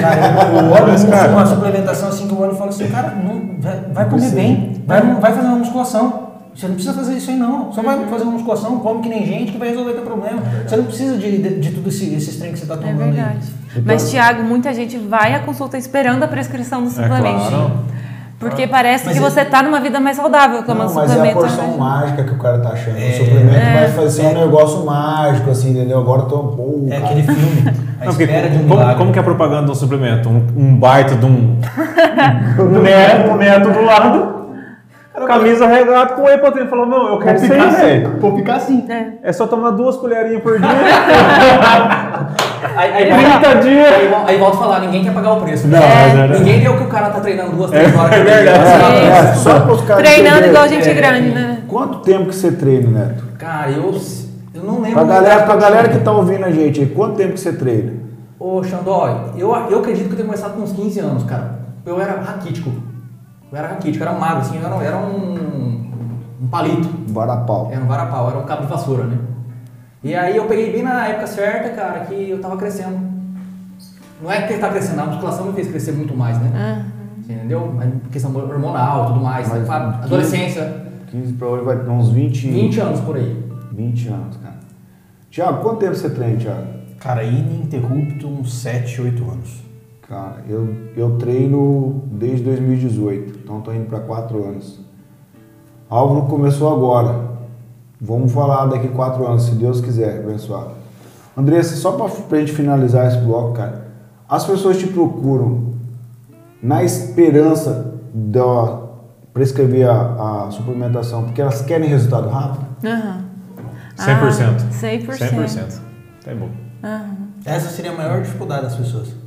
[0.00, 2.70] cara, eu, eu olho Mas, uma- cara- uma suplementação assim que eu olho e falo
[2.70, 6.32] assim, cara, não, vai, vai comer bem, vai, vai fazer uma musculação.
[6.54, 7.72] Você não precisa fazer isso aí não.
[7.72, 10.42] Só vai fazer uma musculação, come que nem gente que vai resolver teu problema.
[10.66, 13.02] Você não precisa de, de, de tudo esse, esses trem que você tá É tomando
[13.04, 13.10] aí.
[13.10, 13.38] verdade.
[13.70, 17.22] Então- Mas, Tiago, muita gente vai à consulta esperando a prescrição do suplemento.
[17.48, 17.70] claro.
[18.42, 21.12] Porque parece Mas que é- você tá numa vida mais saudável tomando Não, mas é
[21.12, 21.38] a suplemento.
[21.38, 21.76] porção né?
[21.78, 22.96] mágica que o cara tá achando.
[22.98, 23.08] É.
[23.08, 23.72] o suplemento É.
[23.74, 26.00] vai fazer um negócio mágico, assim, entendeu?
[26.00, 26.38] Agora eu tô.
[26.38, 27.04] Pô, É cara.
[27.04, 27.62] aquele filme,
[28.00, 30.28] a Não, porque espera de um como, como que é a propaganda de um suplemento?
[30.28, 31.56] Um, um baita de um.
[32.58, 34.41] um neto, um neto do lado.
[35.26, 36.66] Camisa regata com whey protein.
[36.66, 38.16] Falou, não, eu quero isso aí, velho.
[38.18, 38.86] Vou ficar assim.
[38.88, 39.06] É.
[39.22, 40.68] É só tomar duas colherinhas por dia.
[42.76, 43.88] Aí, aí, 30 dias.
[43.92, 45.66] aí, aí volta a falar, ninguém quer pagar o preço.
[45.66, 46.38] Não, é verdade.
[46.38, 48.12] Ninguém deu que o cara tá treinando duas, três horas.
[48.12, 48.64] é verdade.
[48.64, 49.42] É, é, Isso.
[49.42, 50.94] só pros caras Treinando igual gente É.
[50.94, 51.58] grande, né?
[51.68, 53.24] Quanto tempo que você treina, Neto?
[53.38, 53.92] Cara, eu,
[54.54, 54.92] eu não lembro.
[54.92, 57.52] Pra a galera, pra galera que tá ouvindo a gente aí, quanto tempo que você
[57.52, 57.92] treina?
[58.38, 61.58] Ô, Xandói, eu, eu acredito que eu tenho começado com uns 15 anos, cara.
[61.84, 62.70] Eu era raquítico.
[63.52, 65.92] Eu era raquítico, eu era magro, assim, eu era, era um,
[66.40, 66.88] um palito.
[67.12, 67.68] Varapau.
[67.70, 69.18] Era um varapau, era um cabo de vassoura, né?
[70.02, 72.98] E aí eu peguei bem na época certa, cara, que eu tava crescendo.
[74.22, 76.86] Não é que ele tá crescendo, a musculação me fez crescer muito mais, né?
[77.20, 77.72] Você Entendeu?
[77.76, 79.46] Mas questão hormonal tudo mais.
[79.48, 79.92] Mas né?
[79.92, 83.44] 15 Adolescência, 15 pra hoje vai ter uns 20, 20 anos por aí.
[83.70, 84.54] 20 anos, cara.
[85.30, 86.66] Tiago, quanto tempo você treina, Tiago?
[86.98, 89.71] Cara, ininterrupto uns 7, 8 anos.
[90.08, 94.80] Cara, eu, eu treino desde 2018, então tô indo para 4 anos.
[95.88, 97.30] Álvaro começou agora.
[98.00, 100.72] Vamos falar daqui 4 anos, se Deus quiser, abençoado.
[101.36, 103.86] Andressa, só pra, pra gente finalizar esse bloco, cara.
[104.28, 105.74] As pessoas te procuram
[106.62, 108.38] na esperança de
[109.32, 112.66] prescrever a, a suplementação, porque elas querem resultado rápido?
[112.84, 113.24] Aham.
[113.96, 113.96] 100%.
[113.98, 115.06] Ah, 100%.
[115.06, 115.80] 100%.
[116.24, 116.48] Tá bom.
[117.44, 119.21] Essa seria a maior dificuldade das pessoas.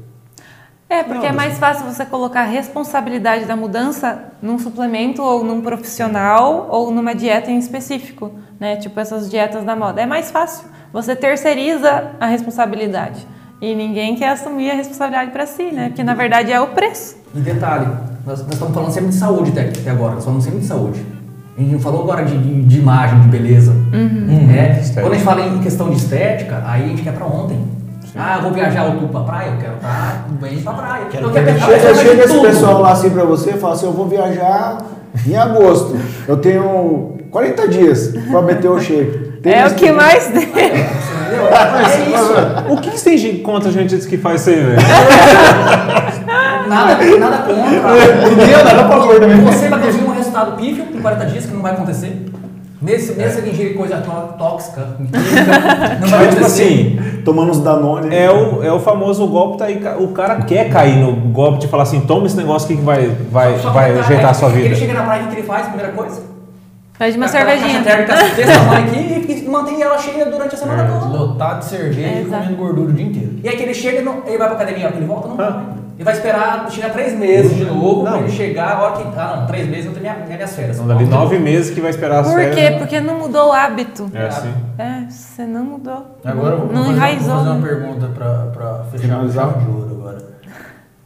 [0.88, 5.60] É, porque é mais fácil você colocar a responsabilidade da mudança num suplemento ou num
[5.62, 8.76] profissional ou numa dieta em específico, né?
[8.76, 10.02] Tipo essas dietas da moda.
[10.02, 10.68] É mais fácil.
[10.94, 13.26] Você terceiriza a responsabilidade.
[13.62, 15.88] E ninguém quer assumir a responsabilidade para si, né?
[15.88, 17.18] Porque na verdade é o preço.
[17.34, 17.88] E detalhe,
[18.26, 21.06] nós, nós estamos falando sempre de saúde até, até agora, nós falamos sempre de saúde.
[21.58, 23.74] A gente não falou agora de, de, de imagem, de beleza.
[24.46, 24.72] né?
[24.80, 25.02] Estética.
[25.02, 27.58] Quando a gente fala em questão de estética, aí a gente quer pra ontem.
[28.18, 31.06] Ah, eu vou viajar outubro pra praia, eu quero pra bem pra praia.
[31.12, 32.48] Quero eu quero Chega, chega esse tudo.
[32.48, 34.78] pessoal lá assim pra você e fala assim, eu vou viajar
[35.28, 35.98] em agosto.
[36.28, 39.40] Eu tenho 40 dias pra meter o shape.
[39.44, 40.50] Tem é o que mais tem.
[40.56, 40.90] É
[42.16, 42.74] isso.
[42.74, 44.78] O que, que tem gente contra a gente que faz isso aí, velho?
[46.68, 47.66] Nada, nada contra.
[48.32, 48.64] Entendeu?
[48.64, 49.42] Nada a favor também.
[49.42, 52.26] Você vai conseguir um resultado pífio em 40 dias que não vai acontecer.
[52.86, 54.88] Nesse, nesse que ingerir coisa tó- tóxica,
[56.00, 58.16] não vai tipo assim, Tomando os Danone.
[58.16, 59.82] é o, é o famoso golpe tá aí.
[60.00, 63.08] O cara quer cair no golpe de falar assim, toma esse negócio aqui que vai,
[63.32, 64.76] vai, Só que vai ele tá- ajeitar a sua Ele vida.
[64.76, 65.68] chega na praia, o que ele faz?
[65.68, 66.22] Primeira coisa?
[66.98, 67.84] Pede uma Aquela cervejinha.
[67.84, 71.06] Caixa térmica desse tamanho aqui e mantém ela cheia durante a semana toda.
[71.18, 73.32] Lotado de cerveja É, e comendo gordura o dia inteiro.
[73.44, 75.54] E aí que ele chega, não- ele vai pra academia, que ele volta, não vai.
[75.96, 78.20] Ele vai esperar chegar três meses de novo, pra Não.
[78.20, 79.18] ele chegar, a hora que.
[79.18, 80.76] Ah, não, três meses eu tenho minha, minhas férias.
[80.76, 82.56] São dali nove meses que vai esperar as Por férias.
[82.56, 82.76] quê?
[82.78, 84.12] Porque não mudou o hábito.
[84.14, 84.54] É assim.
[84.78, 86.18] É, você não mudou.
[86.26, 87.68] Agora eu vou, não fazer, vou fazer uma né?
[87.68, 90.18] pergunta pra, pra fechar o ouro agora.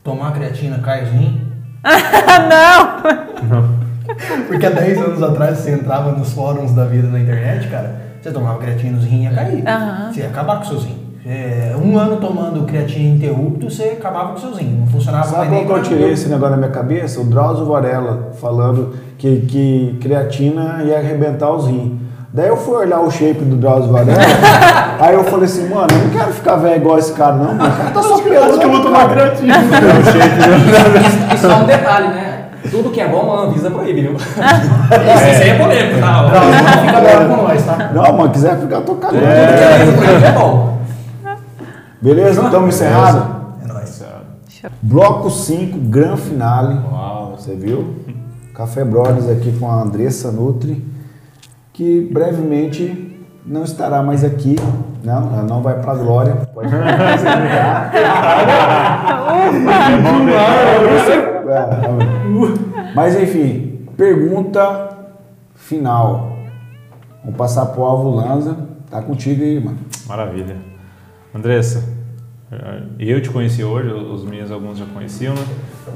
[0.04, 1.48] Tomar creatina cai os rim?
[1.84, 3.80] Ah, não!
[4.48, 8.32] Porque há 10 anos atrás você entrava nos fóruns da vida na internet, cara, você
[8.32, 9.68] tomava creatina, os rins ia cair.
[9.68, 10.12] Aham.
[10.12, 11.09] Você ia acabar com seus rins.
[11.26, 14.80] É, um ano tomando creatina interrupto, você acabava com seus rins.
[14.80, 17.20] Não funcionava Sabe mais qual nem que eu tirei esse negócio da minha cabeça?
[17.20, 22.00] O Drauzio Varela falando que, que creatina ia arrebentar os rins.
[22.32, 24.20] Daí eu fui olhar o shape do Drauzio Varela,
[25.02, 27.74] aí eu falei assim, mano, eu não quero ficar velho igual esse cara não, mano.
[27.74, 28.52] O cara tá só pelando.
[28.52, 29.56] Acho que eu vou tomar creatina.
[31.34, 32.46] E só um detalhe, né?
[32.70, 34.16] Tudo que é bom, a Anvisa proíbe, viu?
[34.16, 36.24] Isso aí é polêmico, tá?
[36.24, 37.92] Não, não fica bravo com nós, tá?
[37.94, 39.14] Não, mano, quiser ficar tocado.
[39.14, 40.79] Tudo que a Anvisa proíbe é bom.
[42.02, 42.44] Beleza?
[42.46, 43.22] Estamos encerrados?
[43.64, 44.04] É nóis.
[44.82, 46.80] Bloco 5, gran finale.
[46.92, 47.36] Uau.
[47.38, 47.96] Você viu?
[48.54, 50.86] Café Brothers aqui com a Andressa Nutri.
[51.74, 54.56] que brevemente não estará mais aqui.
[55.04, 56.36] Não, ela não vai para a glória.
[56.54, 56.70] Pode
[61.50, 64.90] É, Mas enfim, pergunta
[65.56, 66.34] final.
[67.24, 68.56] Vamos passar pro Alvo Lanza.
[68.90, 69.80] Tá contigo aí, mano.
[70.08, 70.69] Maravilha.
[71.34, 71.88] Andressa,
[72.98, 75.46] eu te conheci hoje, os meninos alguns já conheciam, né?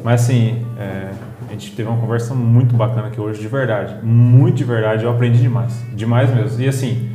[0.04, 1.12] Mas assim, é,
[1.50, 4.06] a gente teve uma conversa muito bacana aqui hoje, de verdade.
[4.06, 5.84] Muito de verdade, eu aprendi demais.
[5.96, 6.62] Demais mesmo.
[6.62, 7.10] E assim,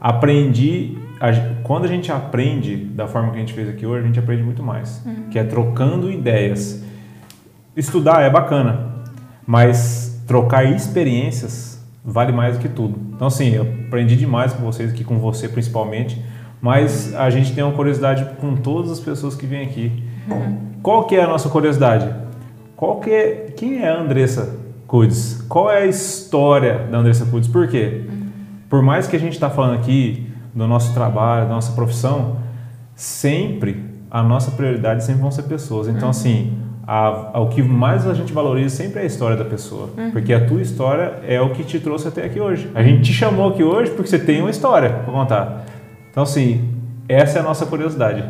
[0.00, 0.96] aprendi.
[1.64, 4.42] Quando a gente aprende da forma que a gente fez aqui hoje, a gente aprende
[4.42, 5.04] muito mais.
[5.04, 5.28] Uhum.
[5.30, 6.82] Que é trocando ideias.
[7.76, 9.04] Estudar é bacana,
[9.46, 12.98] mas trocar experiências vale mais do que tudo.
[13.14, 16.24] Então, assim, eu aprendi demais com vocês aqui, com você principalmente,
[16.60, 20.02] mas a gente tem uma curiosidade com todas as pessoas que vêm aqui.
[20.28, 20.58] Uhum.
[20.82, 22.12] Qual que é a nossa curiosidade?
[22.76, 24.56] Qual que é, quem é a Andressa
[24.86, 25.44] Cudes?
[25.48, 27.48] Qual é a história da Andressa Cudes?
[27.48, 28.04] Por quê?
[28.08, 28.26] Uhum.
[28.68, 32.36] Por mais que a gente está falando aqui do nosso trabalho, da nossa profissão,
[32.94, 35.88] sempre a nossa prioridade sempre vão ser pessoas.
[35.88, 36.10] Então, uhum.
[36.10, 39.90] assim, a, a, o que mais a gente valoriza sempre é a história da pessoa.
[39.96, 40.10] Uhum.
[40.10, 42.68] Porque a tua história é o que te trouxe até aqui hoje.
[42.74, 45.66] A gente te chamou aqui hoje porque você tem uma história para contar.
[46.10, 46.74] Então, assim,
[47.08, 48.24] essa é a nossa curiosidade.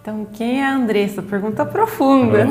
[0.00, 1.22] Então, quem é a Andressa?
[1.22, 2.46] Pergunta profunda.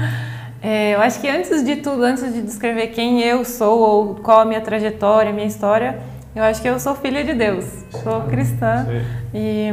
[0.62, 4.40] é, eu acho que antes de tudo, antes de descrever quem eu sou ou qual
[4.40, 5.98] a minha trajetória, a minha história,
[6.34, 7.64] eu acho que eu sou filha de Deus.
[8.02, 8.86] Sou cristã.
[8.86, 9.02] Sim.
[9.34, 9.72] E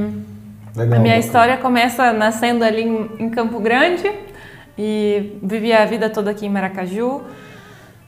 [0.75, 2.83] Legal, a minha história começa nascendo ali
[3.19, 4.11] em Campo Grande
[4.77, 7.21] e vivi a vida toda aqui em Maracaju.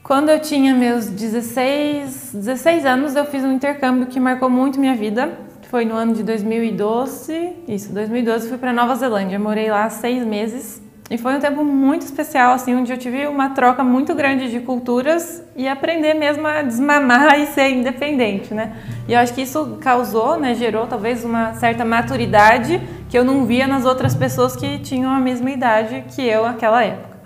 [0.02, 4.94] Quando eu tinha meus 16, 16 anos, eu fiz um intercâmbio que marcou muito minha
[4.94, 5.32] vida.
[5.74, 9.40] Foi no ano de 2012, isso, 2012, fui para Nova Zelândia.
[9.40, 13.50] Morei lá seis meses e foi um tempo muito especial, assim, onde eu tive uma
[13.50, 18.72] troca muito grande de culturas e aprender mesmo a desmamar e ser independente, né?
[19.08, 23.44] E eu acho que isso causou, né, gerou talvez uma certa maturidade que eu não
[23.44, 27.18] via nas outras pessoas que tinham a mesma idade que eu naquela época.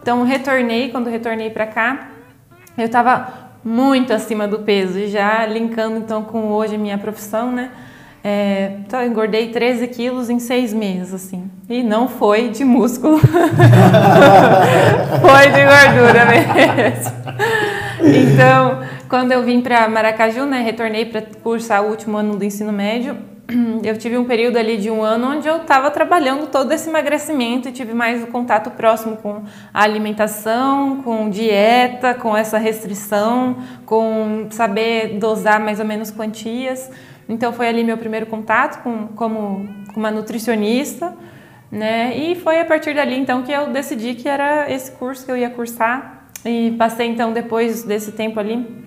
[0.00, 2.10] Então, retornei, quando retornei para cá,
[2.78, 7.72] eu estava muito acima do peso e já linkando então com hoje minha profissão, né?
[8.28, 11.48] É, então eu engordei 13 quilos em seis meses, assim.
[11.68, 13.20] E não foi de músculo.
[13.22, 13.30] foi
[15.52, 17.12] de gordura mesmo.
[18.02, 22.72] Então, quando eu vim para Maracaju, né, retornei para cursar o último ano do ensino
[22.72, 23.16] médio,
[23.84, 27.68] eu tive um período ali de um ano onde eu estava trabalhando todo esse emagrecimento
[27.68, 34.48] e tive mais o contato próximo com a alimentação, com dieta, com essa restrição, com
[34.50, 36.90] saber dosar mais ou menos quantias.
[37.28, 41.16] Então foi ali meu primeiro contato com, como, com uma nutricionista,
[41.70, 42.16] né?
[42.16, 45.36] E foi a partir dali então que eu decidi que era esse curso que eu
[45.36, 48.86] ia cursar e passei então depois desse tempo ali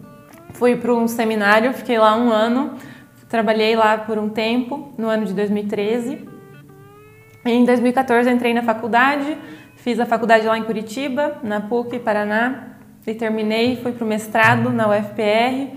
[0.54, 2.76] fui para um seminário, fiquei lá um ano,
[3.28, 6.28] trabalhei lá por um tempo no ano de 2013.
[7.46, 9.38] Em 2014 entrei na faculdade,
[9.78, 12.76] fiz a faculdade lá em Curitiba, na PUC Paraná,
[13.08, 15.74] e terminei, fui para o mestrado na UFPR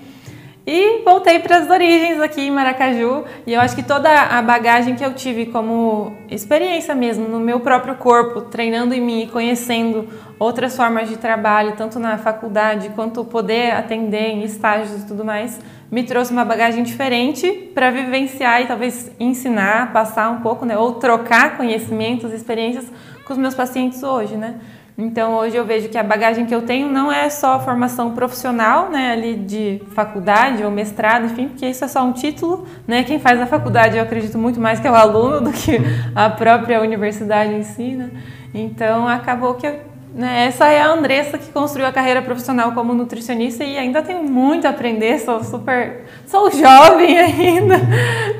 [0.66, 3.24] e voltei para as origens aqui em Maracaju.
[3.46, 7.60] E eu acho que toda a bagagem que eu tive como experiência mesmo no meu
[7.60, 10.08] próprio corpo, treinando em mim e conhecendo
[10.38, 15.60] outras formas de trabalho, tanto na faculdade quanto poder atender em estágios e tudo mais,
[15.90, 20.94] me trouxe uma bagagem diferente para vivenciar e talvez ensinar, passar um pouco, né, ou
[20.94, 22.86] trocar conhecimentos, experiências
[23.24, 24.54] com os meus pacientes hoje, né?
[24.96, 28.90] Então hoje eu vejo que a bagagem que eu tenho não é só formação profissional,
[28.90, 33.02] né, ali de faculdade ou mestrado, enfim, porque isso é só um título, né?
[33.02, 35.78] Quem faz a faculdade eu acredito muito mais que é o aluno do que
[36.14, 38.10] a própria universidade em si, né?
[38.52, 39.80] Então acabou que eu,
[40.14, 44.22] né, essa é a Andressa que construiu a carreira profissional como nutricionista e ainda tenho
[44.22, 47.80] muito a aprender, sou super, sou jovem ainda,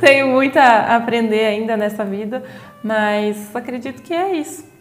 [0.00, 2.42] tenho muito a aprender ainda nessa vida,
[2.84, 4.71] mas acredito que é isso.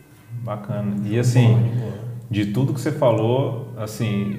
[0.41, 0.95] Bacana.
[1.05, 1.57] E assim,
[2.29, 4.37] de tudo que você falou, assim,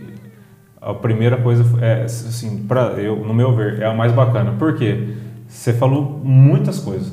[0.81, 4.53] a primeira coisa é, assim, para eu, no meu ver, é a mais bacana.
[4.59, 5.15] Por quê?
[5.47, 7.13] Você falou muitas coisas.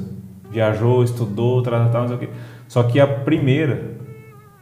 [0.51, 2.29] Viajou, estudou, tal, tal, não sei o quê.
[2.67, 3.91] Só que a primeira,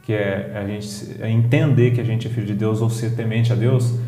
[0.02, 3.14] que é a gente é entender que a gente é filho de Deus ou ser
[3.14, 3.98] temente a Deus,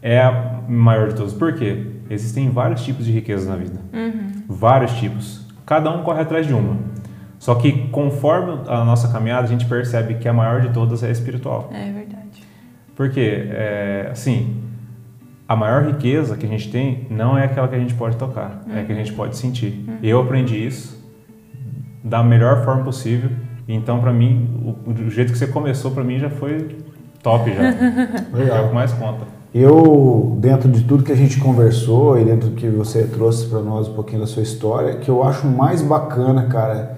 [0.00, 1.34] é a maior de todas.
[1.34, 1.84] Por quê?
[2.08, 3.78] Existem vários tipos de riquezas na vida.
[3.92, 4.44] Uhum.
[4.48, 5.44] Vários tipos.
[5.66, 6.78] Cada um corre atrás de uma.
[7.38, 11.10] Só que conforme a nossa caminhada, a gente percebe que a maior de todas é
[11.10, 11.70] espiritual.
[11.72, 12.42] É verdade.
[12.94, 13.20] Porque,
[13.50, 14.62] é, assim,
[15.48, 18.62] a maior riqueza que a gente tem não é aquela que a gente pode tocar,
[18.66, 18.74] uhum.
[18.74, 19.84] é a que a gente pode sentir.
[19.86, 19.98] Uhum.
[20.02, 20.96] Eu aprendi isso
[22.02, 23.30] da melhor forma possível.
[23.68, 26.76] Então, para mim, o, o, jeito que você começou, para mim já foi
[27.22, 27.62] top já.
[28.32, 28.58] Legal.
[28.58, 29.26] É o que mais conta.
[29.52, 33.60] eu, dentro de tudo que a gente conversou e dentro do que você trouxe para
[33.60, 36.96] nós um pouquinho da sua história, que eu acho mais bacana, cara,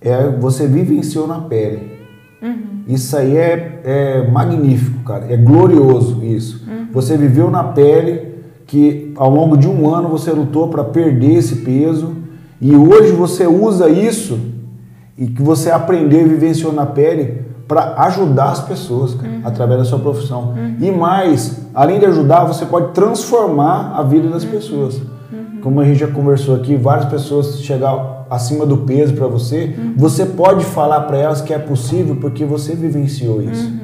[0.00, 1.98] é você vivenciou na pele.
[2.42, 2.82] Uhum.
[2.86, 5.26] Isso aí é, é, magnífico, cara.
[5.32, 6.64] É glorioso isso.
[6.68, 6.86] Uhum.
[6.92, 8.28] Você viveu na pele
[8.66, 12.14] que ao longo de um ano você lutou para perder esse peso
[12.60, 14.38] e hoje você usa isso
[15.16, 19.40] e que você aprendeu e vivenciou na pele para ajudar as pessoas cara, uhum.
[19.44, 20.54] através da sua profissão.
[20.56, 20.76] Uhum.
[20.80, 24.50] E mais, além de ajudar, você pode transformar a vida das uhum.
[24.50, 24.96] pessoas.
[24.96, 25.60] Uhum.
[25.62, 29.94] Como a gente já conversou aqui, várias pessoas chegar acima do peso para você, uhum.
[29.96, 33.66] você pode falar para elas que é possível porque você vivenciou isso.
[33.66, 33.78] Uhum.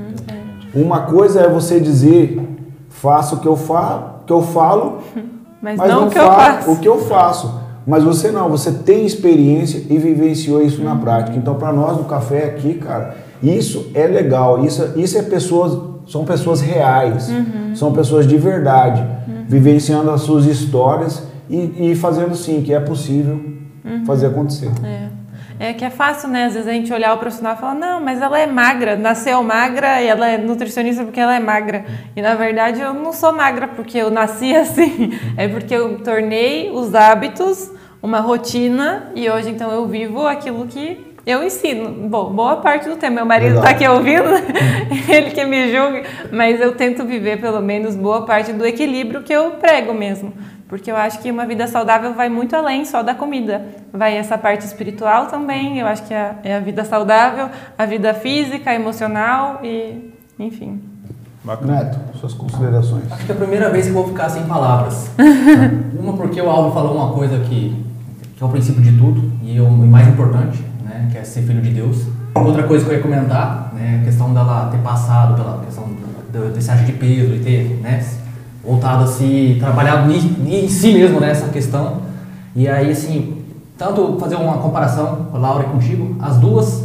[0.75, 0.79] É.
[0.79, 2.41] Uma coisa é você dizer,
[2.89, 4.99] faça o que eu falo, que eu falo,
[5.63, 6.71] mas, mas não, não o que eu faço.
[6.71, 7.65] o que eu faço.
[7.87, 11.37] Mas você não, você tem experiência e vivenciou isso na prática.
[11.37, 14.65] Então, para nós do café aqui, cara, isso é legal.
[14.65, 15.79] Isso, isso é pessoas,
[16.09, 17.75] são pessoas reais, uhum.
[17.75, 19.45] são pessoas de verdade, uhum.
[19.47, 23.39] vivenciando as suas histórias e, e, fazendo sim que é possível
[23.85, 24.05] uhum.
[24.05, 24.71] fazer acontecer.
[24.85, 25.25] É.
[25.59, 26.47] É que é fácil, né?
[26.47, 29.41] Às vezes a gente olhar o profissional e falar, não, mas ela é magra, nasceu
[29.43, 31.85] magra e ela é nutricionista porque ela é magra.
[32.17, 36.71] E na verdade eu não sou magra porque eu nasci assim, é porque eu tornei
[36.71, 37.71] os hábitos
[38.03, 42.09] uma rotina e hoje então eu vivo aquilo que eu ensino.
[42.09, 43.15] Bom, boa parte do tempo.
[43.15, 44.29] Meu marido está aqui ouvindo,
[45.09, 49.33] ele que me julga, mas eu tento viver pelo menos boa parte do equilíbrio que
[49.33, 50.33] eu prego mesmo.
[50.75, 53.65] Porque eu acho que uma vida saudável vai muito além só da comida.
[53.93, 57.49] Vai essa parte espiritual também, eu acho que é, é a vida saudável,
[57.79, 60.83] a vida física, emocional e enfim.
[61.45, 61.75] Bacana.
[61.75, 63.05] Neto, suas considerações.
[63.09, 65.13] Acho que é a primeira vez que eu vou ficar sem palavras.
[65.97, 67.87] uma porque o Alvo falou uma coisa que,
[68.37, 71.63] que é o princípio de tudo e o mais importante, né, que é ser filho
[71.63, 72.05] de Deus.
[72.35, 75.85] Outra coisa que eu ia comentar, né, a questão dela ter passado pela questão
[76.53, 78.03] desse acho de peso e ter, né,
[78.65, 82.03] voltado a se trabalhar em, em si mesmo nessa né, questão.
[82.57, 83.43] E aí, assim,
[83.77, 86.83] tanto fazer uma comparação com a Laura e contigo, as duas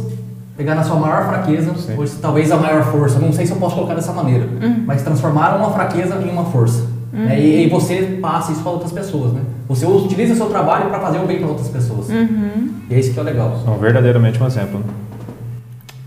[0.56, 3.76] pegar na sua maior fraqueza, ou talvez a maior força, não sei se eu posso
[3.76, 4.84] colocar dessa maneira, uhum.
[4.86, 6.82] mas transformaram uma fraqueza em uma força.
[7.12, 7.24] Uhum.
[7.24, 7.40] Né?
[7.40, 9.40] E, e, você passa isso para outras pessoas, né?
[9.68, 12.10] Você utiliza o seu trabalho para fazer o bem para outras pessoas.
[12.10, 12.74] Uhum.
[12.90, 13.58] E é isso que é legal.
[13.64, 14.84] São verdadeiramente um exemplo.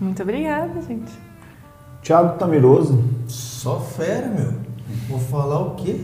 [0.00, 1.12] Muito obrigada, gente.
[2.02, 3.02] Thiago Tamiroso.
[3.26, 4.63] Só fera, meu.
[5.08, 6.00] Vou falar o quê?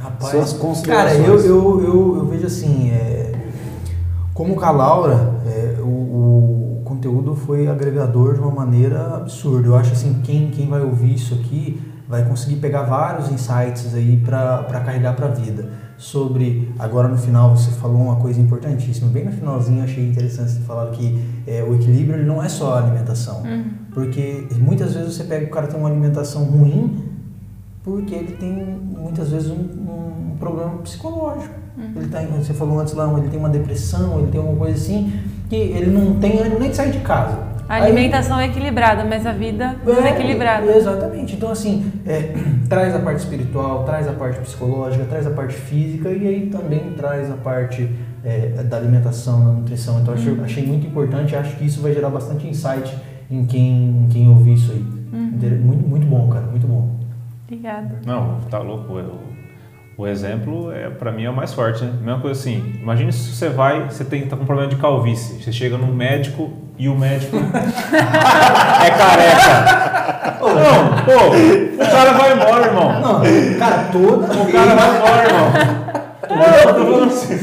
[0.00, 1.18] Rapaz, Suas considerações.
[1.18, 3.32] Cara, eu, eu, eu, eu vejo assim, é,
[4.34, 9.68] como com a Laura, é, o, o, conteúdo foi agregador de uma maneira absurda.
[9.68, 14.18] Eu acho assim, quem, quem vai ouvir isso aqui vai conseguir pegar vários insights aí
[14.18, 15.70] para carregar para a vida.
[15.96, 20.50] Sobre, agora no final você falou uma coisa importantíssima, bem no finalzinho eu achei interessante
[20.50, 23.42] você falar que é, o equilíbrio não é só a alimentação.
[23.42, 23.64] Uhum.
[23.94, 27.11] Porque muitas vezes você pega o cara tem uma alimentação ruim,
[27.82, 31.54] porque ele tem muitas vezes um, um problema psicológico.
[31.76, 31.92] Uhum.
[31.96, 35.12] Ele tá, você falou antes lá, ele tem uma depressão, ele tem alguma coisa assim,
[35.48, 37.52] que ele não tem ânimo nem de sair de casa.
[37.68, 40.70] A alimentação Aí, é equilibrada, mas a vida é desequilibrada.
[40.70, 41.34] É, exatamente.
[41.34, 42.34] Então, assim, é,
[42.68, 46.92] traz a parte espiritual, traz a parte psicológica, traz a parte física e aí também
[46.96, 47.88] traz a parte
[48.22, 50.00] é, da alimentação, da nutrição.
[50.00, 50.44] Então, achei, uhum.
[50.44, 52.94] achei muito importante acho que isso vai gerar bastante insight
[53.30, 54.84] em quem, em quem ouvir isso aí.
[55.12, 55.60] Uhum.
[55.64, 57.01] Muito, muito bom, cara, muito bom.
[57.52, 58.00] Obrigada.
[58.06, 58.98] Não, tá louco.
[58.98, 59.20] Eu,
[59.98, 61.92] o exemplo, é para mim, é o mais forte, né?
[62.02, 65.42] Mesma coisa assim, imagine se você vai, você tem, tá com um problema de calvície,
[65.42, 67.36] você chega num médico e o médico
[67.92, 70.38] é careca.
[70.40, 73.00] Não, pô, o cara vai embora, irmão.
[73.00, 74.24] Não, cara, todo.
[74.24, 75.52] O cara vai embora, irmão.
[76.30, 77.34] Não, eu tô falando assim.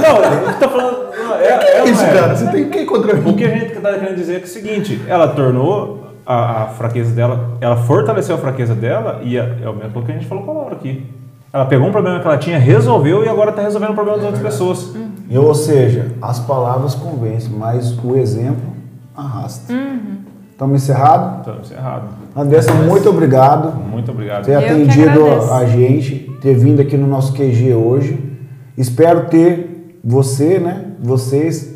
[0.00, 1.12] Não, eu tô falando.
[1.42, 2.14] É, é, isso, é.
[2.14, 3.16] cara, você tem que encontrar.
[3.16, 6.62] O que a gente tá querendo dizer é, que é o seguinte: ela tornou a,
[6.62, 10.14] a, fraqueza dela, ela fortaleceu a fraqueza dela e é, é o mesmo que a
[10.14, 11.06] gente falou com a Laura aqui.
[11.52, 14.26] Ela pegou um problema que ela tinha, resolveu e agora está resolvendo o problema das
[14.26, 14.94] outras pessoas.
[15.28, 18.72] E, ou seja, as palavras convencem, mas o exemplo
[19.14, 19.72] arrasta.
[19.72, 20.18] Uhum.
[20.50, 21.38] Estamos encerrados?
[21.40, 22.10] Estamos encerrados.
[22.36, 23.76] Andressa, muito obrigado.
[23.76, 24.44] Muito obrigado.
[24.44, 28.32] Por ter atendido a gente, ter vindo aqui no nosso QG hoje.
[28.78, 30.92] Espero ter você, né?
[31.00, 31.71] Vocês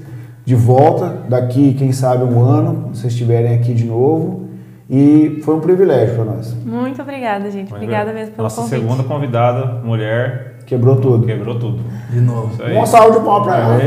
[0.46, 4.46] de volta daqui, quem sabe, um ano, vocês estiverem aqui de novo.
[4.88, 6.54] E foi um privilégio para nós.
[6.64, 7.74] Muito obrigada, gente.
[7.74, 8.80] Obrigada mesmo pelo Nossa convite.
[8.80, 10.58] segunda convidada, mulher.
[10.64, 11.26] Quebrou tudo.
[11.26, 11.82] Quebrou tudo.
[12.08, 12.52] De novo.
[12.62, 13.80] Um salve de palmas para ela.